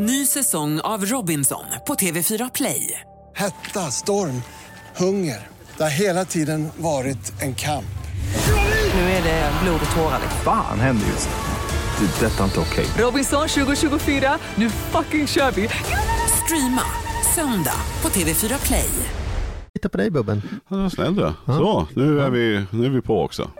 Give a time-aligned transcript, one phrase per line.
[0.00, 3.00] Ny säsong av Robinson på TV4 Play.
[3.36, 4.42] Hetta, storm,
[4.96, 5.46] hunger.
[5.76, 7.98] Det har hela tiden varit en kamp.
[8.94, 10.20] Nu är det blod och tårar.
[10.44, 12.06] Fan händer just nu.
[12.06, 12.26] Det.
[12.26, 12.86] är Detta är inte okej.
[12.98, 15.68] Robinson 2024, nu fucking kör vi!
[16.44, 16.82] Streama
[17.34, 18.90] söndag på TV4 Play.
[19.74, 20.42] Titta på dig Bubben.
[20.68, 21.32] Ja, det snäll du.
[21.46, 23.50] Så, nu är, vi, nu är vi på också.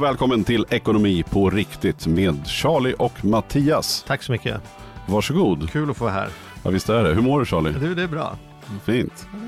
[0.00, 4.04] Och välkommen till Ekonomi på riktigt med Charlie och Mattias.
[4.06, 4.60] Tack så mycket.
[5.06, 5.70] Varsågod.
[5.70, 6.28] Kul att få vara här.
[6.62, 7.14] Ja, visst är det.
[7.14, 7.72] Hur mår du Charlie?
[7.80, 8.36] Du, det är bra.
[8.84, 9.26] Fint.
[9.32, 9.38] Ja,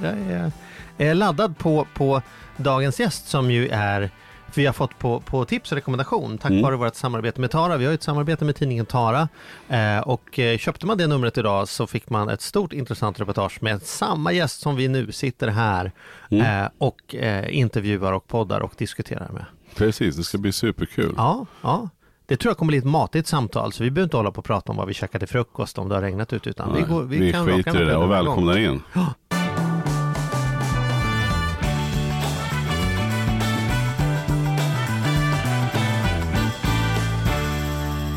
[0.00, 0.20] det är bra.
[0.28, 0.52] Jag är,
[0.96, 2.22] jag är laddad på, på
[2.56, 4.10] dagens gäst som ju är
[4.54, 6.62] vi har fått på, på tips och rekommendation tack Mm.
[6.62, 7.76] vare vårt samarbete med Tara.
[7.76, 9.28] Vi har ju ett samarbete med tidningen Tara
[9.68, 13.58] eh, och eh, köpte man det numret idag så fick man ett stort intressant reportage
[13.62, 15.92] med samma gäst som vi nu sitter här
[16.30, 16.62] Mm.
[16.64, 19.44] eh, och eh, intervjuar och poddar och diskuterar med.
[19.74, 21.14] Precis, det ska bli superkul.
[21.16, 21.88] Ja, ja.
[22.26, 24.44] Det tror jag kommer bli ett matigt samtal så vi behöver inte hålla på och
[24.44, 26.88] prata om vad vi käkar till frukost om det har regnat ute utan vi, Nej,
[26.88, 28.82] går, vi, vi kan skiter i det och välkomnar in.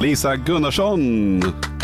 [0.02, 1.75] Lisa Gunnarsson!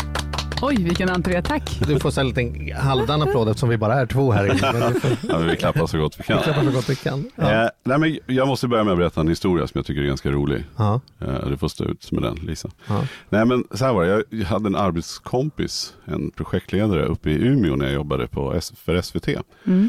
[0.64, 1.80] Oj, vilken entré, tack.
[1.86, 5.00] Du får en liten halvdan applåd eftersom vi bara är två här inne.
[5.00, 6.42] Får Ja, men vi klappar så gott vi kan.
[6.42, 7.30] klappa så gott vi kan.
[7.36, 7.62] Ja.
[7.64, 10.06] Eh, nej, men jag måste börja med att berätta en historia som jag tycker är
[10.06, 10.64] ganska rolig.
[10.76, 11.00] Ja.
[11.20, 12.70] Eh, du får stå ut med den Lisa.
[12.86, 13.04] Ja.
[13.28, 17.76] Nej men så här var det, jag hade en arbetskompis, en projektledare uppe i Umeå
[17.76, 19.28] när jag jobbade på, S- för SVT.
[19.66, 19.88] Mm.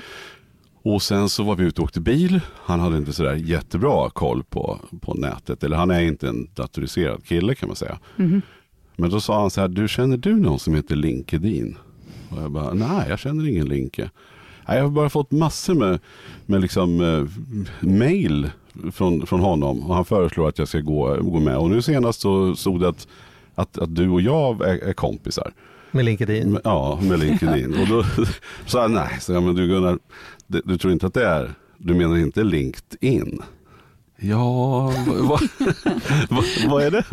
[0.83, 2.39] Och sen så var vi ute och åkte bil.
[2.65, 5.63] Han hade inte sådär jättebra koll på, på nätet.
[5.63, 7.97] Eller han är inte en datoriserad kille kan man säga.
[8.15, 8.41] Mhm.
[8.95, 11.77] Men då sa han så här, du känner du någon som heter LinkedIn?
[12.29, 14.09] Och jag bara, nej jag känner ingen Linke.
[14.67, 15.99] Nej, jag har bara fått massor med,
[16.45, 17.25] med liksom, eh,
[17.87, 18.51] mail
[18.91, 19.83] från, från honom.
[19.83, 21.57] Och han föreslår att jag ska gå, gå med.
[21.57, 23.07] Och nu senast så stod det att,
[23.55, 25.53] att, att du och jag är, är kompisar.
[25.91, 26.59] Med LinkedIn.
[26.63, 27.75] Ja, med LinkedIn.
[27.81, 28.03] och då
[28.65, 29.99] sa han, nej, så jag, men du Gunnar,
[30.47, 33.41] det, du tror inte att det är, du menar inte LinkedIn?
[34.25, 35.41] Ja, vad,
[36.29, 37.03] vad, vad, är det?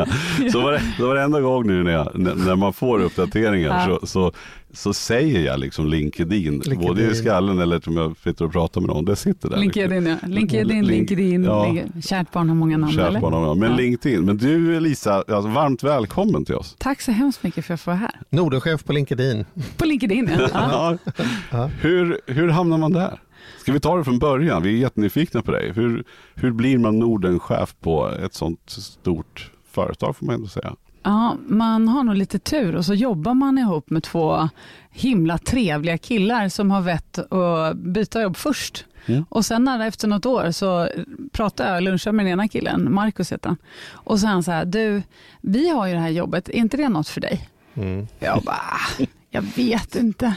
[0.52, 3.98] Så var det, så varenda gång nu när, jag, när man får uppdateringar Ja.
[4.00, 4.32] så, så,
[4.72, 6.80] så säger jag liksom LinkedIn, LinkedIn.
[6.80, 9.56] både i skallen eller om jag sitter och pratar med någon, det sitter där.
[9.56, 9.82] liksom.
[9.82, 10.28] LinkedIn, ja.
[10.28, 11.44] LinkedIn, Link- LinkedIn.
[11.44, 11.76] ja.
[12.04, 13.76] Kärt barn har många namn, Kärt barn har- Men Ja.
[13.76, 16.76] LinkedIn, men du Lisa, alltså, varmt välkommen till oss.
[16.78, 18.10] Tack så hemskt mycket för att få vara här.
[18.30, 19.44] Nordenchef på LinkedIn.
[19.76, 20.48] På LinkedIn, ja.
[20.54, 21.12] ja.
[21.50, 21.70] Ja.
[21.80, 23.20] Hur, hur hamnar man där?
[23.58, 24.62] Ska vi ta det från början?
[24.62, 25.72] Vi är jättenyfikna på dig.
[25.72, 30.76] Hur, hur blir man Nordenchef på ett sånt stort företag får man ändå säga?
[31.02, 34.48] ja, man har nog lite tur och så jobbar man ihop med två
[34.90, 38.84] himla trevliga killar som har vett att byta jobb först.
[39.06, 39.24] Mm.
[39.28, 40.88] Och sen när, efter något år så
[41.32, 43.56] pratade jag, lunchade med den ena killen, Marcus heter han.
[43.92, 45.02] Och så han så här, du,
[45.40, 47.48] vi har ju det här jobbet, är inte det något för dig?
[47.74, 48.06] Mm.
[48.18, 50.34] Jag bara, "Ah, jag vet inte.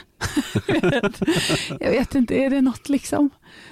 [1.80, 3.30] jag vet inte, är det något liksom?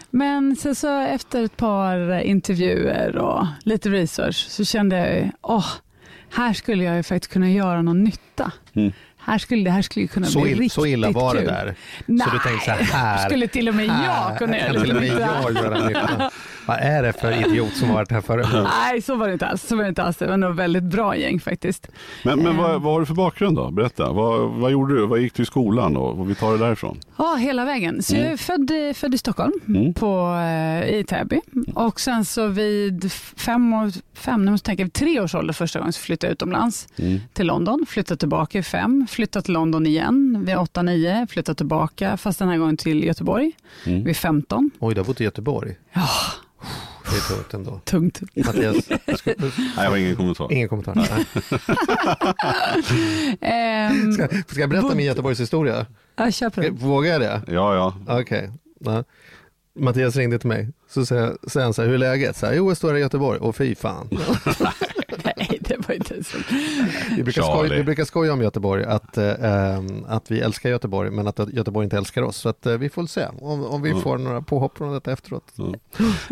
[0.10, 5.66] Men sen så efter ett par intervjuer och lite research så kände jag, ju, åh,
[6.34, 8.52] här skulle jag ju faktiskt kunna göra någon nytta.
[8.74, 8.94] Mm.
[9.24, 11.48] Här skulle, det här skulle kunna Så, bli ill, riktigt så illa var det kul.
[11.50, 11.76] där.
[12.06, 13.30] Nej, Så du tänkte så här.
[13.30, 15.42] skulle till och med jag här kunna göra kan till och lite med nytta.
[15.44, 16.32] jag göra nytta.
[16.72, 18.48] Vad är det för idiot som har varit här förut?
[18.54, 19.68] Nej, så var det inte alls.
[19.68, 20.18] Så var det inte alls.
[20.18, 21.88] Det var nog väldigt bra gäng faktiskt.
[22.24, 23.72] Men, men vad, vad har du för bakgrund då?
[23.72, 24.12] Berätta.
[24.12, 25.06] Vad, vad gjorde du?
[25.08, 27.00] Vad gick du i skolan och, och vi tar det därifrån?
[27.18, 28.04] Ja, hela vägen.
[28.04, 28.24] Så Mm.
[28.26, 29.94] jag är född, i- född i Stockholm, Mm.
[29.94, 31.42] på, eh, i Täby.
[31.76, 35.94] Och sen så vid fem, år, fem nu måste tänka, tre års ålder första gången
[35.94, 37.20] så flyttade jag utomlands Mm.
[37.34, 37.86] till London.
[37.88, 42.50] Flyttade tillbaka i fem, flyttade till London igen vid åtta, nio, flyttade tillbaka, fast den
[42.50, 43.52] här gången till Göteborg
[43.86, 44.04] Mm.
[44.04, 44.72] vid 15.
[44.80, 45.76] Oj, du har bott i Göteborg.
[45.94, 46.08] Ja,
[47.12, 47.80] Det är tungt ändå.
[47.86, 48.22] tungt.
[48.46, 49.36] Mattias, Nej,
[49.76, 50.52] jag har ingen kommentar.
[50.52, 50.96] ingen kommentar.
[53.42, 55.86] Ehm, Ska, ska jag berätta min Göteborgs historia?
[56.16, 56.70] jag köper det.
[56.70, 57.42] Vågar jag det?
[57.48, 58.20] Ja, ja.
[58.20, 58.52] Okej.
[58.80, 59.04] Ja.
[59.80, 60.68] Mattias ringde till mig.
[60.90, 62.38] Så säger, säger han så här, hur är läget?
[62.38, 63.40] Så här, jo, jag står här i Göteborg.
[63.40, 64.10] Och fy fan.
[65.78, 66.38] Det var inte så.
[67.16, 71.28] Vi brukar, skoja, vi brukar skoja om Göteborg, att, ehm, att vi älskar Göteborg, men
[71.28, 72.38] att Göteborg inte älskar oss.
[72.38, 74.02] Så att, eh, vi får se om, om vi Mm.
[74.02, 75.44] får några påhopp från detta efteråt.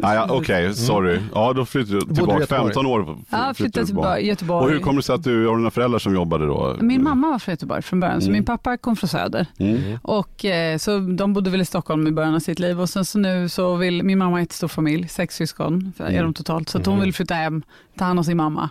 [0.01, 1.19] Ah, ja, Okej, sorry.
[1.33, 2.45] Ja, då flyttade du tillbaka Göteborg.
[2.47, 3.01] 15 år.
[3.01, 4.19] f- Ja, flyttade flyttade tillbaka.
[4.19, 4.65] Göteborg.
[4.65, 6.77] Och hur kommer det sig att du har dina föräldrar som jobbade då?
[6.81, 8.33] Min mamma var från Göteborg från början, så Mm.
[8.33, 9.45] min pappa kom från Söder.
[9.57, 9.97] Mm.
[10.03, 13.05] Och, eh, så de bodde väl i Stockholm i början av sitt liv och sen
[13.05, 16.23] så nu så vill, min mamma är ett stor familj, sex syskon är Mm.
[16.23, 17.61] de totalt, så hon vill flytta hem,
[17.97, 18.69] ta hand om sin mamma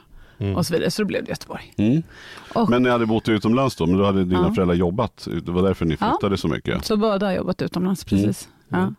[0.57, 1.73] och så vidare, så då blev det Göteborg.
[1.77, 2.03] Mm.
[2.55, 4.55] Och, Men ni hade bott utomlands då, men då hade dina Ja.
[4.55, 5.29] föräldrar jobbat.
[5.43, 6.11] Det var därför ni Ja.
[6.11, 6.85] flyttade så mycket.
[6.85, 8.25] Så båda har jobbat utomlands, Mm.
[8.25, 8.49] precis.
[8.69, 8.93] Ja.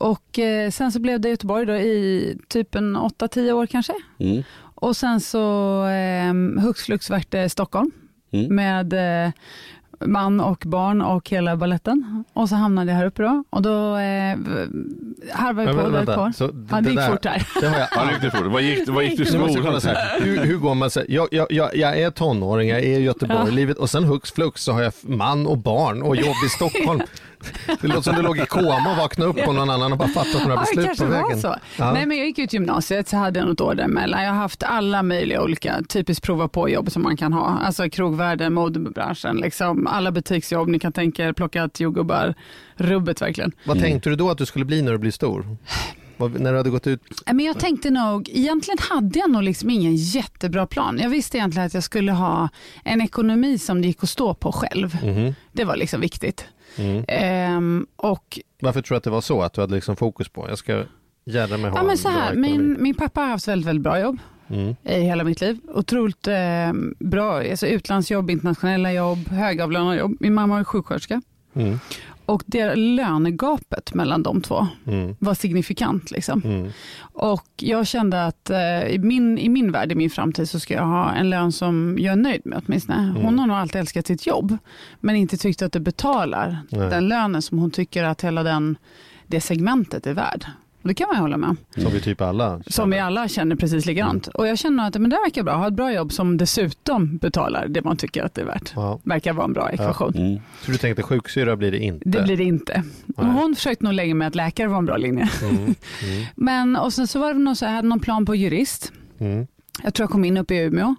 [0.00, 3.92] Och eh, sen så blev det Göteborg då i typ en 8-10 år kanske.
[4.18, 4.42] Mm.
[4.74, 7.90] Och sen så eh, hux flux vart det Stockholm
[8.34, 8.54] Mm.
[8.54, 8.92] med
[9.26, 9.32] eh,
[10.06, 12.24] man och barn och hela balletten.
[12.32, 14.36] Och så hamnade jag här uppe då och då eh,
[15.32, 16.32] harvade jag Men på där ett par.
[16.32, 17.46] så Ja, det gick där- fort där.
[17.60, 18.46] Det har jag Ja, det gick det fort.
[18.52, 19.48] Vad gick, vad gick du skolan
[20.20, 23.38] hur, hur går man så jag, jag, jag, jag är tonåring, jag är i Göteborg,
[23.48, 23.54] Ja.
[23.54, 27.00] livet, och sen hux flux så har jag man och barn och jobb i Stockholm.
[27.80, 30.08] Det låter som du låg i koma och vaknade upp och någon annan har bara
[30.08, 31.40] fattat några Ja, beslut kanske på vägen.
[31.40, 31.56] så.
[31.78, 31.92] Ja.
[31.92, 34.22] Nej, men jag gick ut gymnasiet så hade jag något år däremellan.
[34.22, 37.58] Jag har haft alla möjliga olika typiskt prova på jobb som man kan ha.
[37.64, 42.34] Alltså krogvärlden, modebranschen, liksom alla butiksjobb ni kan tänka er, plockat jordgubbar,
[42.76, 43.52] rubbet verkligen.
[43.66, 45.56] Vad tänkte du då att du skulle bli när du blir stor?
[46.38, 47.00] När du hade gått ut?
[47.26, 50.98] Men jag tänkte nog, egentligen hade jag nog liksom ingen jättebra plan.
[51.02, 52.48] Jag visste egentligen att jag skulle ha
[52.84, 54.98] en ekonomi som det gick att stå på själv.
[55.04, 55.34] Mhm.
[55.52, 56.44] Det var liksom viktigt.
[56.76, 57.04] Mm.
[57.08, 59.42] Ehm, och Varför tror du att det var så?
[59.42, 60.84] Att du hade liksom fokus på, jag ska
[61.56, 64.00] mig ha ja, men en så här, min, min pappa har haft väldigt, väldigt bra
[64.00, 64.18] jobb.
[64.48, 64.76] Mm.
[64.82, 65.58] i hela mitt liv.
[65.68, 70.16] Otroligt eh, bra, alltså utlandsjobb, internationella jobb, högavlönade jobb.
[70.20, 71.22] Min mamma är sjuksköterska.
[71.54, 71.80] Mm.
[72.26, 75.16] Och det lönegapet mellan de två Mm.
[75.18, 76.10] var signifikant.
[76.10, 76.42] Liksom.
[76.44, 76.70] Mm.
[77.12, 80.74] Och jag kände att eh, i, min, i min värld, i min framtid, så ska
[80.74, 83.14] jag ha en lön som jag är nöjd med åtminstone.
[83.22, 84.58] Hon har nog alltid älskat sitt jobb,
[85.00, 86.90] men inte tyckt att det betalar Nej.
[86.90, 88.76] den lönen som hon tycker att hela den,
[89.26, 90.44] det segmentet är värd.
[90.82, 91.56] Det kan man hålla med.
[91.76, 94.26] Som vi typ alla Som vi alla känner precis likadant.
[94.26, 97.68] Och jag känner att men det verkar bra, ha ett bra jobb som dessutom betalar
[97.68, 98.72] det man tycker att det är värt.
[98.76, 99.00] Ja.
[99.02, 100.12] Verkar vara en bra ekvation.
[100.16, 100.40] Mm.
[100.60, 102.08] Så du tänkte sjuksyra blir det inte?
[102.08, 102.82] Det blir det inte.
[103.16, 103.32] Och Nej.
[103.32, 105.28] hon försökte nog länge med att läkare var en bra linje.
[105.42, 105.56] Mm.
[105.56, 105.74] Mm.
[106.34, 108.92] Men och sen så var det någon, så jag hade någon plan på jurist.
[109.18, 109.46] Mm.
[109.82, 110.94] Jag tror jag kom in uppe i Umeå.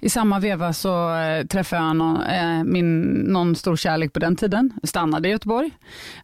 [0.00, 4.36] I samma veva så eh, träffade jag någon, eh, min, någon stor kärlek på den
[4.36, 4.72] tiden.
[4.82, 5.70] Stannade i Göteborg.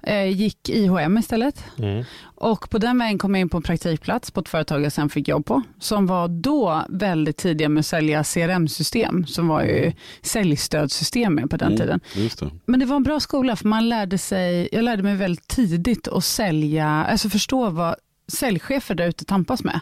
[0.02, 1.64] Eh, gick IHM istället.
[1.78, 2.04] Mm.
[2.22, 5.08] Och på den vägen kom jag in på en praktikplats på ett företag jag sen
[5.08, 5.62] fick jobb på.
[5.78, 9.26] Som var då väldigt tidiga med att sälja CRM-system.
[9.26, 9.92] Som var ju
[10.22, 12.00] säljstödssystem med på den tiden.
[12.14, 12.50] Just det.
[12.64, 16.08] Men det var en bra skola för man lärde sig, jag lärde mig väldigt tidigt
[16.08, 17.94] att sälja, alltså förstå vad
[18.30, 19.80] säljchefer där ute tampas med.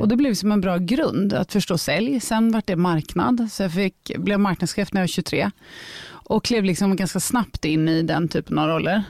[0.00, 2.20] Och det blev som en bra grund att förstå sälj.
[2.20, 5.50] Sen var det marknad, så jag fick, blev marknadschef när jag var 23
[6.28, 9.04] och klev liksom ganska snabbt in i den typen av roller.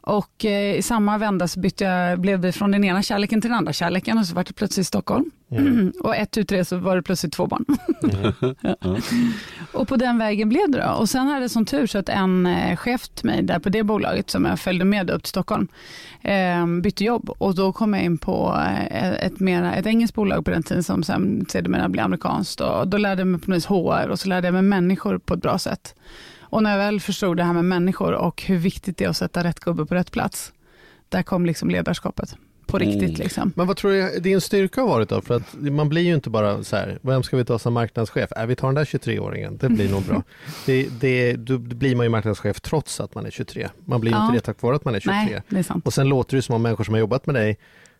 [0.00, 3.50] Och eh, i samma vända så bytte jag, blev det från den ena kärleken till
[3.50, 5.30] den andra kärleken och så var det plötsligt Stockholm.
[6.00, 7.64] och ett, tu, tre så var det plötsligt två barn.
[8.62, 8.96] Ja.
[9.72, 10.90] Och på den vägen blev det då.
[10.90, 13.68] Och sen hade jag sån tur så att en eh, chef till mig där på
[13.68, 15.68] det bolaget som jag följde med upp till Stockholm
[16.22, 18.58] eh, bytte jobb och då kom jag in på
[18.90, 22.88] eh, ett, mera, ett engelskt bolag på den tiden som sen sedermera blev amerikanskt och
[22.88, 25.34] då lärde jag mig på något vis HR och så lärde jag mig människor på
[25.34, 25.94] ett bra sätt.
[26.50, 29.16] Och när jag väl förstod det här med människor och hur viktigt det är att
[29.16, 30.52] sätta rätt gubbe på rätt plats,
[31.08, 32.36] där kom liksom ledarskapet
[32.66, 33.02] på riktigt.
[33.02, 33.14] Mm.
[33.14, 33.52] Liksom.
[33.56, 35.20] Men vad tror du din styrka har varit då?
[35.20, 38.32] För att man blir ju inte bara så här, vem ska vi ta som marknadschef?
[38.36, 40.22] Äh, vi tar den där 23-åringen, det blir nog bra.
[40.66, 43.68] Det, det, då blir man ju marknadschef trots att man är 23.
[43.84, 44.24] Man blir ju Ja.
[44.24, 45.12] inte det tack vare att man är 23.
[45.14, 45.86] Nej, det är sant.
[45.86, 47.58] Och sen låter det som om människor som har jobbat med dig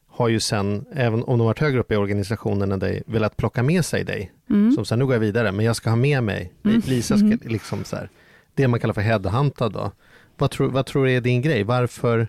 [0.09, 3.63] har ju sen, även om de varit högre upp i organisationen än dig, velat plocka
[3.63, 4.33] med sig dig.
[4.51, 4.73] Mm.
[4.73, 6.83] Som sen, nu går jag vidare, men jag ska ha med mig, Mm.
[6.87, 7.39] Lisa ska Mhm.
[7.45, 8.11] liksom så här,
[8.55, 9.93] det man kallar för headhuntad då.
[10.37, 11.63] Vad tror, vad tror du är din grej?
[11.65, 12.29] Varför,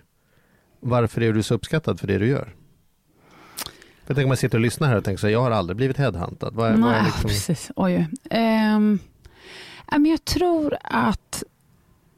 [0.80, 2.54] varför är du så uppskattad för det du gör?
[4.06, 5.96] Jag tänker man sitter och lyssnar här och tänker så här, jag har aldrig blivit
[5.96, 6.50] headhuntad.
[6.54, 7.70] Vad, är- vad Nej, liksom, precis.
[7.76, 8.08] Oj.
[9.90, 11.42] Men jag tror att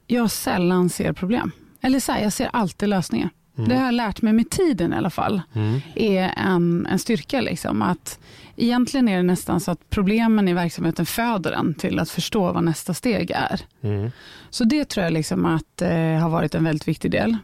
[0.07, 1.51] jag sällan ser problem.
[1.81, 3.31] Eller så här, jag ser alltid lösningar.
[3.57, 3.69] Mm.
[3.69, 5.43] Det har jag lärt mig med tiden i alla fall.
[5.53, 5.81] mm.
[5.95, 7.41] är en, en styrka.
[7.41, 7.83] Liksom.
[7.83, 8.19] Att
[8.57, 12.65] egentligen är det nästan så att problemen i verksamheten föder en till att förstå vad
[12.65, 13.61] nästa steg är.
[13.83, 14.11] Mm.
[14.51, 17.37] Så det tror jag liksom att eh, har varit en väldigt viktig del.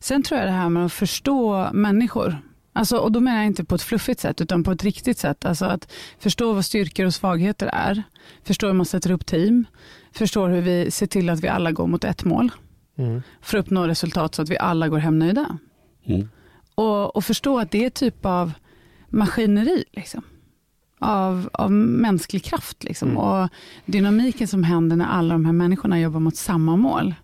[0.00, 2.38] Sen tror jag det här med att förstå människor.
[2.72, 5.44] Alltså, och då menar jag inte på ett fluffigt sätt utan på ett riktigt sätt.
[5.44, 8.02] Alltså att förstå vad styrkor och svagheter är.
[8.44, 9.64] Förstå hur man sätter upp team.
[10.12, 12.50] Förstå hur vi ser till att vi alla går mot ett mål.
[12.98, 13.22] Mm.
[13.40, 15.58] För att uppnå resultat så att vi alla går hem nöjda.
[16.04, 16.28] Mm.
[16.74, 18.52] Och, och förstå att det är typ av
[19.08, 19.84] maskineri.
[19.92, 20.22] Liksom.
[20.98, 22.84] av, av mänsklig kraft.
[22.84, 23.08] Liksom.
[23.08, 23.18] Mm.
[23.18, 23.48] Och
[23.86, 27.14] dynamiken som händer när alla de här människorna jobbar mot samma mål.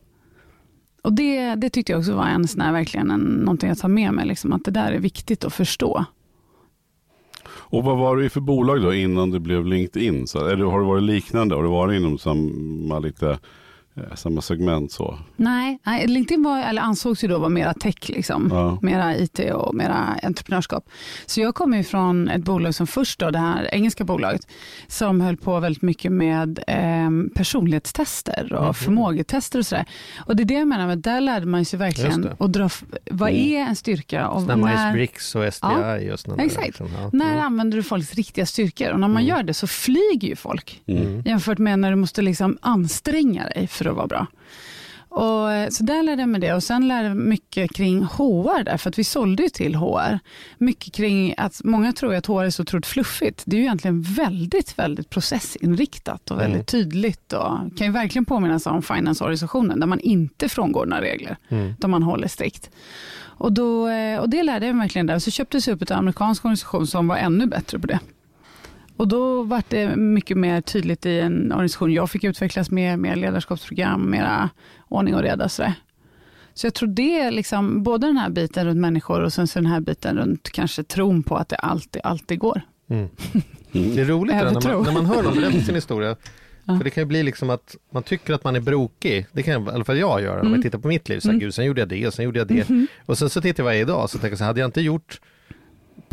[1.03, 3.89] Och det, det tyckte jag också var en sån här, verkligen en, någonting jag tar
[3.89, 6.05] med mig, liksom, att det där är viktigt att förstå.
[7.47, 10.27] Och vad var du i för bolag då innan du blev LinkedIn?
[10.27, 11.55] Så, eller har du varit liknande?
[11.55, 13.39] Har du varit inom samma, lite,
[14.15, 15.19] samma segment så?
[15.37, 18.49] Nej, nej LinkedIn var, eller ansågs ju då vara mera tech, liksom.
[18.53, 18.79] Ja.
[18.83, 20.89] mera IT och mera entreprenörskap.
[21.27, 24.47] Så jag kommer ju från ett bolag som först, då, det här engelska bolaget,
[24.89, 28.75] som höll på väldigt mycket med eh, personlighetstester och Mhm.
[28.75, 29.85] förmågetester och sådär.
[30.27, 32.69] Och det är det jag menar, med där lärde man sig verkligen att dra,
[33.11, 33.43] vad Mm.
[33.53, 34.29] är en styrka?
[34.29, 36.67] Och Sådana när, Myers-Briggs och SDI och sådana där, exakt.
[36.67, 36.89] liksom.
[37.01, 37.11] Ja.
[37.13, 37.45] när Mm.
[37.45, 38.91] använder du folks riktiga styrkor?
[38.91, 39.37] Och när man Mm.
[39.37, 40.83] gör det så flyger ju folk.
[40.87, 41.23] Mm.
[41.27, 44.27] Jämfört med när du måste liksom anstränga dig för att vara bra.
[45.09, 48.03] Och, eh, så där lärde jag mig det och sen lärde jag mig mycket kring
[48.03, 50.19] HR där, för att vi sålde ju till HR.
[50.59, 53.43] Mycket kring att många tror att HR är så otroligt fluffigt.
[53.47, 57.49] Det är ju egentligen väldigt, väldigt processinriktat och väldigt tydligt och
[57.79, 61.75] kan ju verkligen påminnas om finansorganisationen där man inte frångår några regler, Mm.
[61.79, 62.71] där man håller strikt.
[63.37, 65.19] Och, då, eh, och det lärde jag mig verkligen där.
[65.19, 67.99] Så köptes det upp en amerikansk organisation som var ännu bättre på det.
[68.97, 73.17] Och då var det mycket mer tydligt i en organisation jag fick utvecklas med, mer
[73.17, 74.51] ledarskapsprogram, mera
[74.89, 75.49] ordning och reda.
[75.49, 75.75] Sådär.
[76.55, 79.59] Så jag tror det är liksom, både den här biten runt människor och sen så
[79.59, 82.61] den här biten runt kanske tron på att det alltid, alltid går.
[82.91, 83.01] Mm.
[83.03, 83.09] Mm.
[83.95, 86.17] Det är roligt det där, när, man, när man hör någon berätta sin historia.
[86.65, 86.77] Ja.
[86.79, 89.27] För det kan ju bli liksom att man tycker att man är brokig.
[89.33, 90.53] Det kan i alla fall jag göra om Mm.
[90.55, 91.21] jag tittar på mitt liv.
[91.21, 91.41] Så här, Mm.
[91.41, 92.69] Gud, sen gjorde jag det och sen gjorde jag det.
[92.69, 92.87] Mhm.
[93.07, 95.21] Och sen så tittar jag varje dag så tänker jag så hade jag inte gjort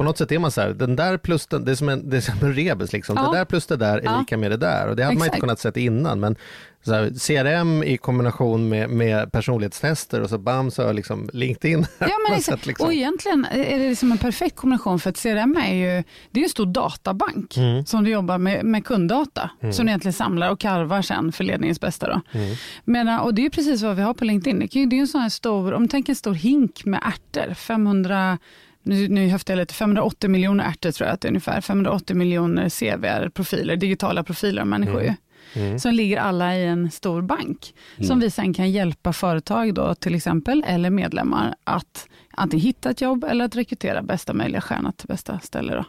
[0.01, 2.10] på något sätt är man så här, den där plus den, det är som en,
[2.10, 3.15] det är som en rebus liksom.
[3.17, 3.31] Ja.
[3.31, 4.20] Det där plus det där är Ja.
[4.20, 4.88] lika med det där.
[4.88, 5.39] Och det hade man inte Exakt.
[5.41, 6.20] kunnat sett innan.
[6.20, 6.36] Men
[6.84, 11.86] så här, CRM i kombination med, med personlighetstester och så bam så har liksom LinkedIn.
[12.00, 12.65] Ja, men exakt.
[12.65, 12.88] liksom.
[12.88, 16.43] Och egentligen är det liksom en perfekt kombination för att CRM är ju det är
[16.43, 17.86] en stor databank Mm.
[17.86, 19.74] som du jobbar med, med kunddata Mm.
[19.74, 22.08] som du egentligen samlar och karvar sen för ledningens bästa.
[22.08, 22.39] Då.
[22.39, 22.55] Mm.
[22.86, 24.60] Men, och det är precis vad vi har på LinkedIn.
[24.60, 27.53] Det är ju en sån här stor, om du tänker en stor hink med ärtor,
[27.53, 28.38] 500
[28.83, 32.15] nu, nu höftar jag lite, 580 miljoner ärtor tror jag att det är ungefär, 580
[32.15, 35.13] miljoner CVR-profiler, digitala profiler av människor ju.
[35.53, 35.79] Mm.
[35.79, 37.73] Som ligger alla i en stor bank.
[37.97, 38.19] Som Mm.
[38.19, 43.23] vi sen kan hjälpa företag då, till exempel, eller medlemmar att antingen hitta ett jobb
[43.23, 45.73] eller att rekrytera bästa möjliga stjärna till bästa ställe.
[45.75, 45.85] Då.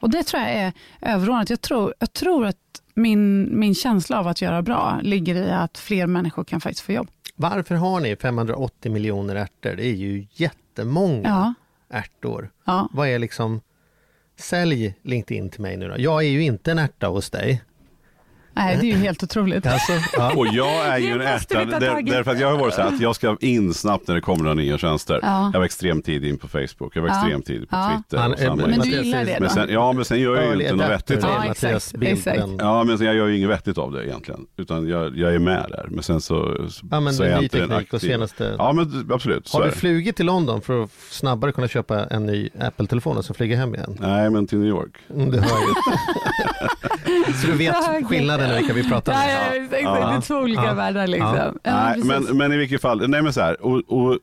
[0.00, 1.50] Och det tror jag är överordnat.
[1.50, 2.56] Jag tror, jag tror att
[2.94, 6.92] min, min känsla av att göra bra ligger i att fler människor kan faktiskt få
[6.92, 7.08] jobb.
[7.36, 9.76] Varför har ni 580 miljoner ärtor?
[9.76, 11.54] Det är ju jättemånga Ja,
[11.88, 12.50] ärtor.
[12.64, 12.88] ja.
[12.92, 13.60] Vad är liksom,
[14.36, 15.94] sälj LinkedIn till mig nu då.
[15.98, 17.62] Jag är ju inte en ärta hos dig.
[18.56, 19.66] Nej, det är ju helt otroligt.
[19.66, 20.32] Alltså, ja.
[20.36, 23.00] Och jag är ju en ärta, där, därför att jag har varit så här att
[23.00, 25.18] jag ska in snabbt när det kommer några nya tjänster.
[25.22, 25.50] Ja.
[25.52, 27.14] Jag var extremt tidig in på Facebook, jag var Ja.
[27.20, 27.92] extremt tidig på Ja.
[27.96, 28.18] Twitter.
[28.18, 29.54] Han- men Men du Mattias gillar är- det men då?
[29.54, 31.48] sen, ja, men sen gör jag ju inte något vettigt av Ja, det.
[31.48, 32.40] Mattias exakt.
[32.58, 34.40] Ja, men sen, jag gör ju inget vettigt av det egentligen.
[34.56, 35.86] Utan jag, jag är med där.
[35.90, 38.08] Men sen så, så, Ja, men så är jag inte en teknik och aktiv.
[38.08, 38.54] senaste...
[38.58, 39.52] Ja, men absolut.
[39.52, 43.34] Har du flugit till London för att snabbare kunna köpa en ny Apple-telefon och så
[43.34, 43.96] flyga hem igen?
[44.00, 44.96] Nej, men till New York.
[45.14, 45.74] Mm, det hör jag.
[47.40, 48.04] så du vet Ja, okej.
[48.04, 49.28] skillnaden vilka vi pratar Ja, om?
[49.28, 49.70] ja, exakt.
[49.70, 50.16] Det Ja.
[50.16, 50.74] är två olika Ja.
[50.74, 51.36] världar liksom.
[51.36, 51.52] Ja.
[51.62, 54.18] Ja, Nej, men, men i vilket fall, nej men så här, och, och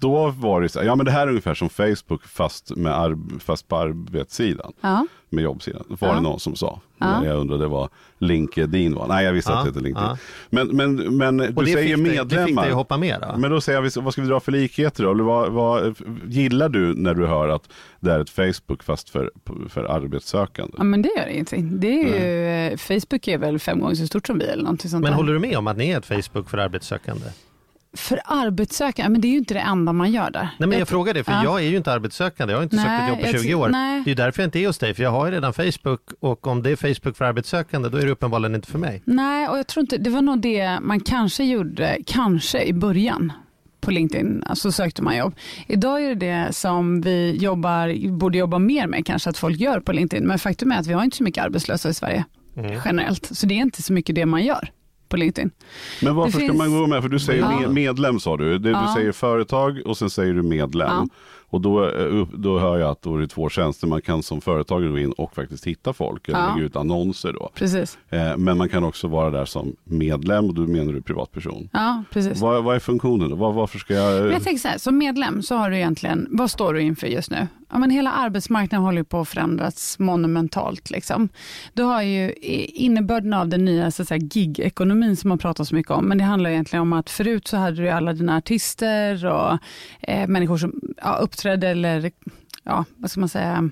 [0.00, 2.98] då var det så här, ja men det här är ungefär som Facebook fast, med
[2.98, 5.06] arb, fast på arbetssidan, ja.
[5.30, 5.84] Med jobbsidan.
[5.88, 6.14] Var Ja.
[6.14, 6.80] det någon som sa.
[6.98, 7.24] Ja.
[7.24, 9.08] Jag undrade vad LinkedIn var.
[9.08, 10.08] Nej, jag visste Ja, att det hette LinkedIn.
[10.08, 10.18] ja.
[10.50, 12.70] Men, men, men Och du säger dig- Det fick dig medlemmar.
[12.70, 13.38] hoppa med då?
[13.38, 15.10] Men då säger jag, vad ska vi dra för likheter då?
[15.10, 15.94] Eller vad, vad,
[16.26, 17.68] gillar du när du hör att
[18.00, 19.30] det är ett Facebook fast för,
[19.68, 20.74] för arbetssökande?
[20.78, 21.80] Ja, men det gör ingenting.
[21.80, 24.90] Det är ju, eh, Facebook är väl fem gånger så stort som vi eller någonting
[24.90, 25.16] sånt Men där.
[25.16, 27.26] håller du med om att ni är ett Facebook för arbetssökande?
[27.98, 30.48] För arbetssökande, men det är ju inte det enda man gör där.
[30.58, 31.44] Nej men jag frågar det, för Ja.
[31.44, 32.52] jag är ju inte arbetssökande.
[32.52, 33.68] Jag har inte sökt Nej, ett jobb på jag 20 ty- år.
[33.68, 34.02] nej.
[34.04, 36.46] Det är därför jag inte är hos dig, för jag har ju redan Facebook och
[36.46, 39.02] om det är Facebook för arbetssökande, då är det uppenbarligen inte för mig.
[39.04, 43.32] Nej, och jag tror inte, det var nog det man kanske gjorde, kanske i början
[43.80, 45.34] på LinkedIn, så sökte man jobb.
[45.66, 49.80] Idag är det det som vi jobbar, borde jobba mer med kanske att folk gör
[49.80, 52.24] på LinkedIn, men faktum är att vi har inte så mycket arbetslösa i Sverige
[52.56, 52.80] Mm.
[52.84, 54.70] generellt, så det är inte så mycket det man gör
[55.08, 55.50] på LinkedIn.
[56.02, 57.02] Men varför Det ska finns- man gå med?
[57.02, 57.60] För du säger Ja.
[57.60, 58.58] med- medlem sa du.
[58.58, 58.84] Det, Ja.
[58.86, 60.88] Du säger företag och sen säger du medlem.
[60.90, 61.06] Ja.
[61.50, 63.86] Och då, eh, då hör jag att då är det två tjänster.
[63.86, 66.54] Man kan som företagare gå in och faktiskt hitta folk eller Ja.
[66.54, 67.50] lägga ut annonser då.
[67.54, 67.98] Precis.
[68.10, 71.68] Eh, Men man kan också vara där som medlem och då menar du privatperson.
[71.72, 72.40] Ja, precis.
[72.40, 73.38] Vad, vad är funktionen?
[73.38, 74.22] Var, varför ska jag...
[74.22, 77.06] Men jag tänker så här, som medlem så har du egentligen, vad står du inför
[77.06, 77.46] just nu?
[77.70, 80.90] Ja, men hela arbetsmarknaden håller på att förändras monumentalt.
[80.90, 81.28] Liksom.
[81.72, 82.32] Du har ju
[82.74, 86.18] innebörden av den nya så att säga, gig-ekonomin som man pratar så mycket om, men
[86.18, 89.58] det handlar egentligen om att förut så hade du alla dina artister och
[90.00, 92.10] eh, människor som ja, uppträdde eller,
[92.62, 93.70] ja, vad ska man säga,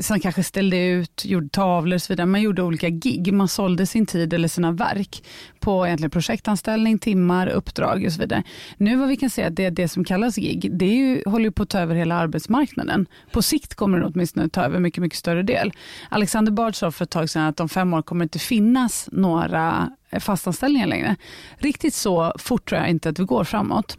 [0.00, 2.26] som kanske ställde ut, gjorde tavlor och så vidare.
[2.26, 5.24] Man gjorde olika gig, man sålde sin tid eller sina verk
[5.60, 8.42] på egentligen projektanställning, timmar, uppdrag och så vidare.
[8.76, 11.44] Nu vad vi kan säga att det det som kallas gig, det är ju, håller
[11.44, 13.06] ju på att ta över hela arbetsmarknaden.
[13.32, 15.72] På sikt kommer det åtminstone ta över mycket, mycket större del.
[16.08, 19.08] Alexander Bard sa för ett tag sedan att om fem år kommer det inte finnas
[19.12, 21.16] några eh, fastanställningar längre.
[21.56, 23.98] Riktigt så fort tror jag inte att vi går framåt.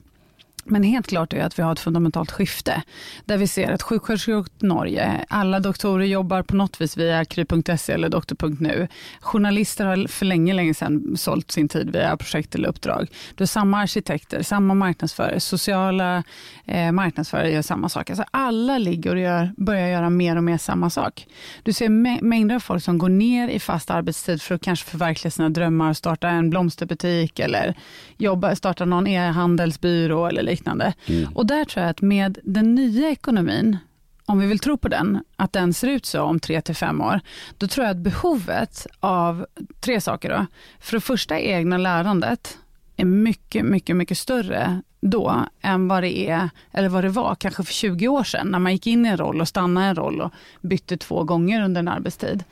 [0.66, 2.84] Men helt klart är att vi har ett fundamentalt skifte
[3.26, 7.94] där vi ser att sjuksköterskor i Norge, alla doktorer jobbar på något vis via kry.se
[7.94, 8.88] eller doktor.nu.
[9.22, 13.08] Journalister har för länge, länge sedan sålt sin tid via projekt eller uppdrag.
[13.36, 16.24] Du har samma arkitekter, samma marknadsförare, sociala
[16.66, 18.10] eh, marknadsförare gör samma sak.
[18.10, 21.28] Alltså alla ligger och gör, börjar göra mer och mer samma sak.
[21.64, 21.90] Du ser
[22.24, 25.94] mängder av folk som går ner i fast arbetstid för att kanske förverkliga sina drömmar,
[25.94, 27.76] starta en blomsterbutik eller
[28.18, 30.94] jobba, starta någon e-handelsbyrå eller liknande.
[31.06, 31.34] Mm.
[31.36, 33.78] Och där tror jag att med den nya ekonomin,
[34.26, 37.02] om vi vill tro på den, att den ser ut så om tre till fem
[37.02, 37.20] år,
[37.58, 39.46] då tror jag att behovet av
[39.80, 40.46] tre saker då.
[40.80, 42.58] För det första egna lärandet
[42.96, 47.64] är mycket, mycket, mycket större då än vad det är, eller vad det var kanske
[47.64, 49.96] för 20 år sedan, när man gick in i en roll och stannade i en
[49.96, 50.32] roll och
[50.62, 52.44] bytte två gånger under en arbetstid.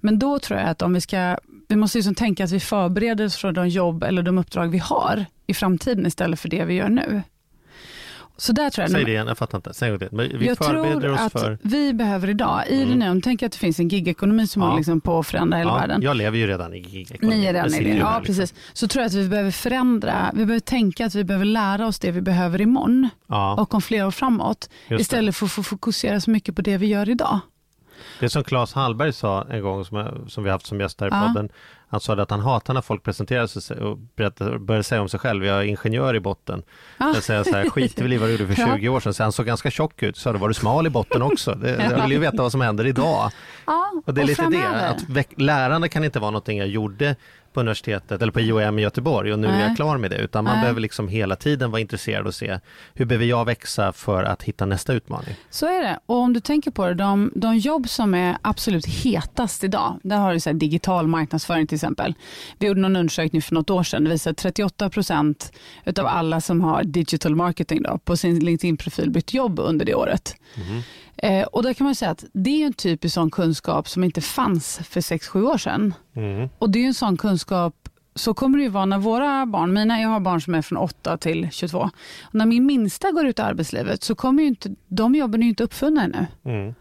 [0.00, 1.38] Men då tror jag att om vi ska,
[1.68, 4.78] vi måste liksom tänka att vi förbereder oss för de jobb eller de uppdrag vi
[4.78, 7.22] har i framtiden istället för det vi gör nu.
[8.40, 9.74] Så där tror jag Säg det igen, jag fattar inte.
[9.74, 10.08] Säg det.
[10.12, 11.58] Vi jag tror oss att för...
[11.62, 12.98] vi behöver idag, i mm.
[12.98, 14.68] det nu, tänk att det finns en gigekonomi som ja.
[14.68, 16.02] håller liksom på att förändra hela ja, världen.
[16.02, 17.36] Jag lever ju redan i gigekonomi.
[17.36, 18.24] Ni är redan i det, ja liksom.
[18.24, 18.54] precis.
[18.72, 21.98] Så tror jag att vi behöver förändra, vi behöver tänka att vi behöver lära oss
[21.98, 23.54] det vi behöver imorgon ja.
[23.54, 24.70] och om flera år framåt.
[24.88, 27.40] Just istället för att fokusera så mycket på det vi gör idag.
[28.20, 31.10] Det som Claes Hallberg sa en gång som, som vi haft som gäst här i
[31.10, 31.48] podden,
[31.90, 33.98] han sa att han hatar när folk presenterar sig och
[34.60, 36.62] börjar säga om sig själv, jag är ingenjör i botten.
[36.98, 37.14] Ah.
[37.14, 38.90] Jag säger så här, skit väl i vad du gjorde för 20 ja.
[38.90, 41.54] år sedan, så han såg ganska tjock ut, så var du smal i botten också.
[41.54, 43.30] Det, jag vill ju veta vad som händer idag.
[43.66, 44.94] Ja, och det är lite framöver.
[45.08, 47.16] det, att lärande kan inte vara någonting jag gjorde
[47.52, 49.62] på universitetet eller på IOM i Göteborg och nu Nej.
[49.62, 50.16] är jag klar med det.
[50.16, 50.60] Utan man Nej.
[50.60, 52.58] behöver liksom hela tiden vara intresserad och se
[52.94, 55.34] hur behöver jag växa för att hitta nästa utmaning.
[55.50, 55.98] Så är det.
[56.06, 60.16] Och om du tänker på det, de, de jobb som är absolut hetast idag, där
[60.16, 62.14] har du så digital marknadsföring till exempel.
[62.58, 65.52] Vi gjorde någon undersökning för något år sedan, det visar att 38 procent
[65.98, 70.36] av alla som har digital marketing då, på sin LinkedIn-profil bytt jobb under det året.
[70.54, 70.82] Mm.
[71.22, 74.20] Eh, och då kan man säga att det är en typisk sån kunskap som inte
[74.20, 75.94] fanns för 6-7 år sedan.
[76.16, 76.48] Mm.
[76.58, 80.00] Och det är en sån kunskap så kommer det ju vara när våra barn, mina,
[80.00, 81.78] jag har barn som är från 8 till 22.
[82.22, 85.44] Och när min minsta går ut i arbetslivet så kommer ju inte, de jobben är
[85.44, 86.26] ju inte uppfunna ännu.
[86.44, 86.74] Mm.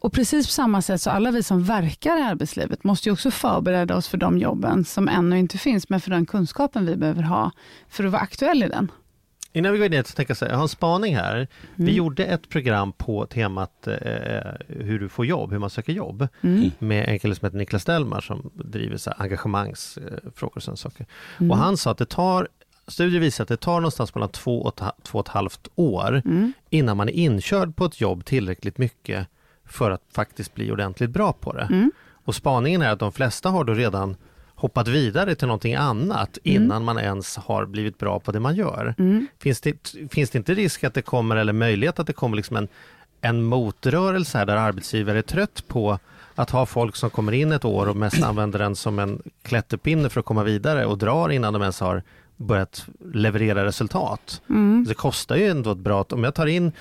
[0.00, 3.30] Och precis på samma sätt så alla vi som verkar i arbetslivet måste ju också
[3.30, 7.22] förbereda oss för de jobben som ännu inte finns, men för den kunskapen vi behöver
[7.22, 7.50] ha
[7.88, 8.90] för att vara aktuell i den.
[9.52, 11.34] Innan vi går in i det så tänker jag säga, jag har en spaning här.
[11.34, 11.46] Mm.
[11.76, 13.94] Vi gjorde ett program på temat eh,
[14.68, 16.70] hur du får jobb, hur man söker jobb mm.
[16.78, 21.06] med en kille som heter Niklas Delmar som driver så här, engagemangsfrågor och sådana saker.
[21.38, 21.50] Mm.
[21.50, 22.48] Och han sa att det tar
[22.86, 26.52] Studier visar att det tar någonstans mellan två och, två och ett halvt år mm.
[26.70, 29.26] innan man är inkörd på ett jobb tillräckligt mycket
[29.64, 31.62] för att faktiskt bli ordentligt bra på det.
[31.62, 31.92] Mm.
[32.24, 34.16] Och spaningen är att de flesta har då redan
[34.60, 36.62] hoppat vidare till någonting annat mm.
[36.62, 38.94] innan man ens har blivit bra på det man gör.
[38.98, 39.26] Mm.
[39.38, 42.56] Finns, det, finns det inte risk att det kommer, eller möjlighet att det kommer liksom
[42.56, 42.68] en,
[43.20, 45.98] en motrörelse här där arbetsgivare är trött på
[46.34, 50.08] att ha folk som kommer in ett år och mest använder den som en klätterpinne
[50.08, 52.02] för att komma vidare och drar innan de ens har
[52.36, 54.42] börjat leverera resultat.
[54.48, 54.84] Mm.
[54.88, 56.72] Det kostar ju ändå ett bra, om jag tar in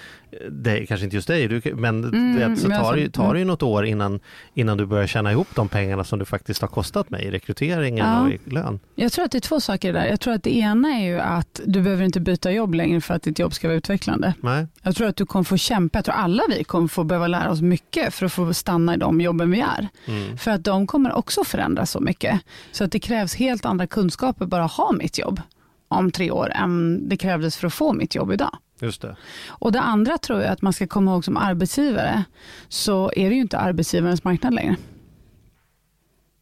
[0.50, 3.39] dig, kanske inte just dig, du, men mm, vet, så tar, alltså, det, tar det
[3.39, 4.20] ju något år innan,
[4.54, 8.06] innan du börjar tjäna ihop de pengarna som du faktiskt har kostat mig i rekryteringen
[8.06, 8.22] ja.
[8.22, 8.80] och i lön.
[8.96, 10.06] Jag tror att det är två saker där.
[10.06, 13.13] Jag tror att det ena är ju att du behöver inte byta jobb längre för
[13.13, 14.34] att ditt jobb ska vara utvecklande.
[14.42, 14.68] Nej.
[14.84, 17.52] Jag tror att du kommer få kämpa, jag tror alla vi kommer få behöva lära
[17.52, 19.88] oss mycket för att få stanna i de jobben vi är.
[20.06, 20.38] Mm.
[20.38, 22.39] För att de kommer också förändras så mycket.
[22.72, 25.42] Så att det krävs helt andra kunskaper bara att ha mitt jobb
[25.88, 28.58] om tre år än det krävdes för att få mitt jobb idag.
[28.80, 29.15] Just det.
[29.48, 32.24] Och det andra tror jag att man ska komma ihåg som arbetsgivare,
[32.68, 34.76] så är det ju inte arbetsgivarens marknad längre.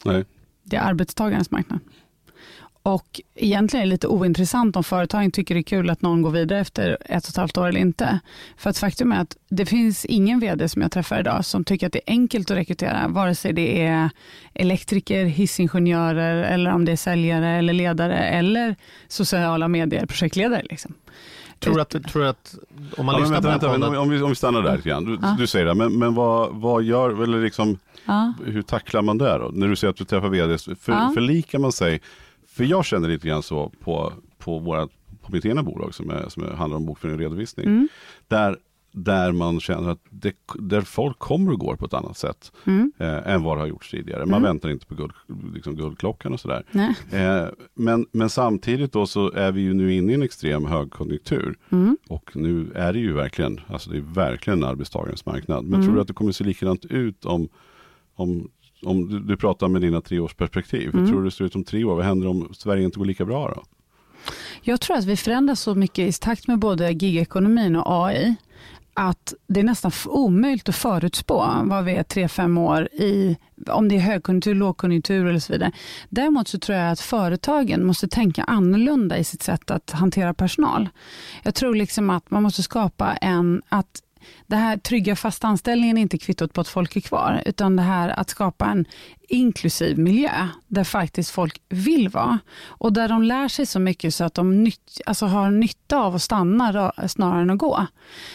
[0.06, 0.26] Nej.
[0.64, 1.80] Det är arbetstagarens marknad.
[2.88, 6.32] Och egentligen är det lite ointressant om företagen tycker det är kul att någon går
[6.32, 8.20] vidare efter ett och ett halvt år eller inte.
[8.58, 11.88] För att faktum är att det finns ingen vd som jag träffar idag som tycker
[11.88, 14.10] att det är enkelt att rekrytera, vare sig det är
[14.54, 18.76] elektriker, hissingenjörer eller om det är säljare eller ledare eller
[19.08, 20.64] sociala medier, projektledare.
[20.70, 20.94] Liksom.
[21.60, 22.56] Tror att, tror att
[22.98, 25.06] om man ja, lyssnar vänta, vänta, om, vi, om vi stannar där lite grann.
[25.06, 25.36] Du, ja.
[25.40, 28.34] du säger det, men, men vad, vad gör, eller liksom, ja.
[28.46, 29.50] hur tacklar man det då?
[29.54, 31.12] När du säger att du träffar vd, för, ja.
[31.14, 32.02] förlikar man sig
[32.58, 34.88] för jag känner lite grann så på, på, våra,
[35.22, 37.66] på mitt ena bolag som, är, som handlar om bokföring och redovisning.
[37.66, 37.88] Mm.
[38.28, 38.58] Där
[38.98, 42.92] där man känner att det, där folk kommer och går på ett annat sätt Mm.
[42.98, 44.20] eh, än vad det har gjorts tidigare.
[44.26, 44.44] Man Mm.
[44.44, 45.12] väntar inte på guld,
[45.54, 46.64] liksom guldklockan och sådär.
[47.12, 51.58] Eh, men, men samtidigt då så är vi ju nu inne i en extrem högkonjunktur.
[51.70, 51.98] Mm.
[52.10, 55.64] Och nu är det ju verkligen, alltså det är verkligen arbetstagarens marknad.
[55.66, 55.86] Men Mm.
[55.86, 57.50] tror du att det kommer se likadant ut om,
[58.16, 58.50] om,
[58.84, 60.90] om du, du pratar med dina treårsperspektiv.
[60.94, 61.10] Hur Mm.
[61.12, 61.96] tror du det ser ut om tre år?
[61.96, 63.64] Vad händer om Sverige inte går lika bra då?
[64.62, 68.36] Jag tror att vi förändras så mycket i takt med både gigekonomin och AI
[69.00, 73.90] att det är nästan omöjligt att förutspå vad vi är tre, fem år i, om
[73.90, 75.72] det är högkonjunktur, lågkonjunktur eller så vidare.
[76.10, 80.90] Däremot så tror jag att företagen måste tänka annorlunda i sitt sätt att hantera personal.
[81.44, 84.02] Jag tror liksom att man måste skapa en, att
[84.48, 87.82] det här trygga fast anställningen är inte kvittot på att folk är kvar, utan det
[87.82, 88.86] här att skapa en
[89.30, 94.24] inklusiv miljö där faktiskt folk vill vara och där de lär sig så mycket så
[94.24, 97.86] att de nytt, alltså har nytta av att stanna snarare än att gå.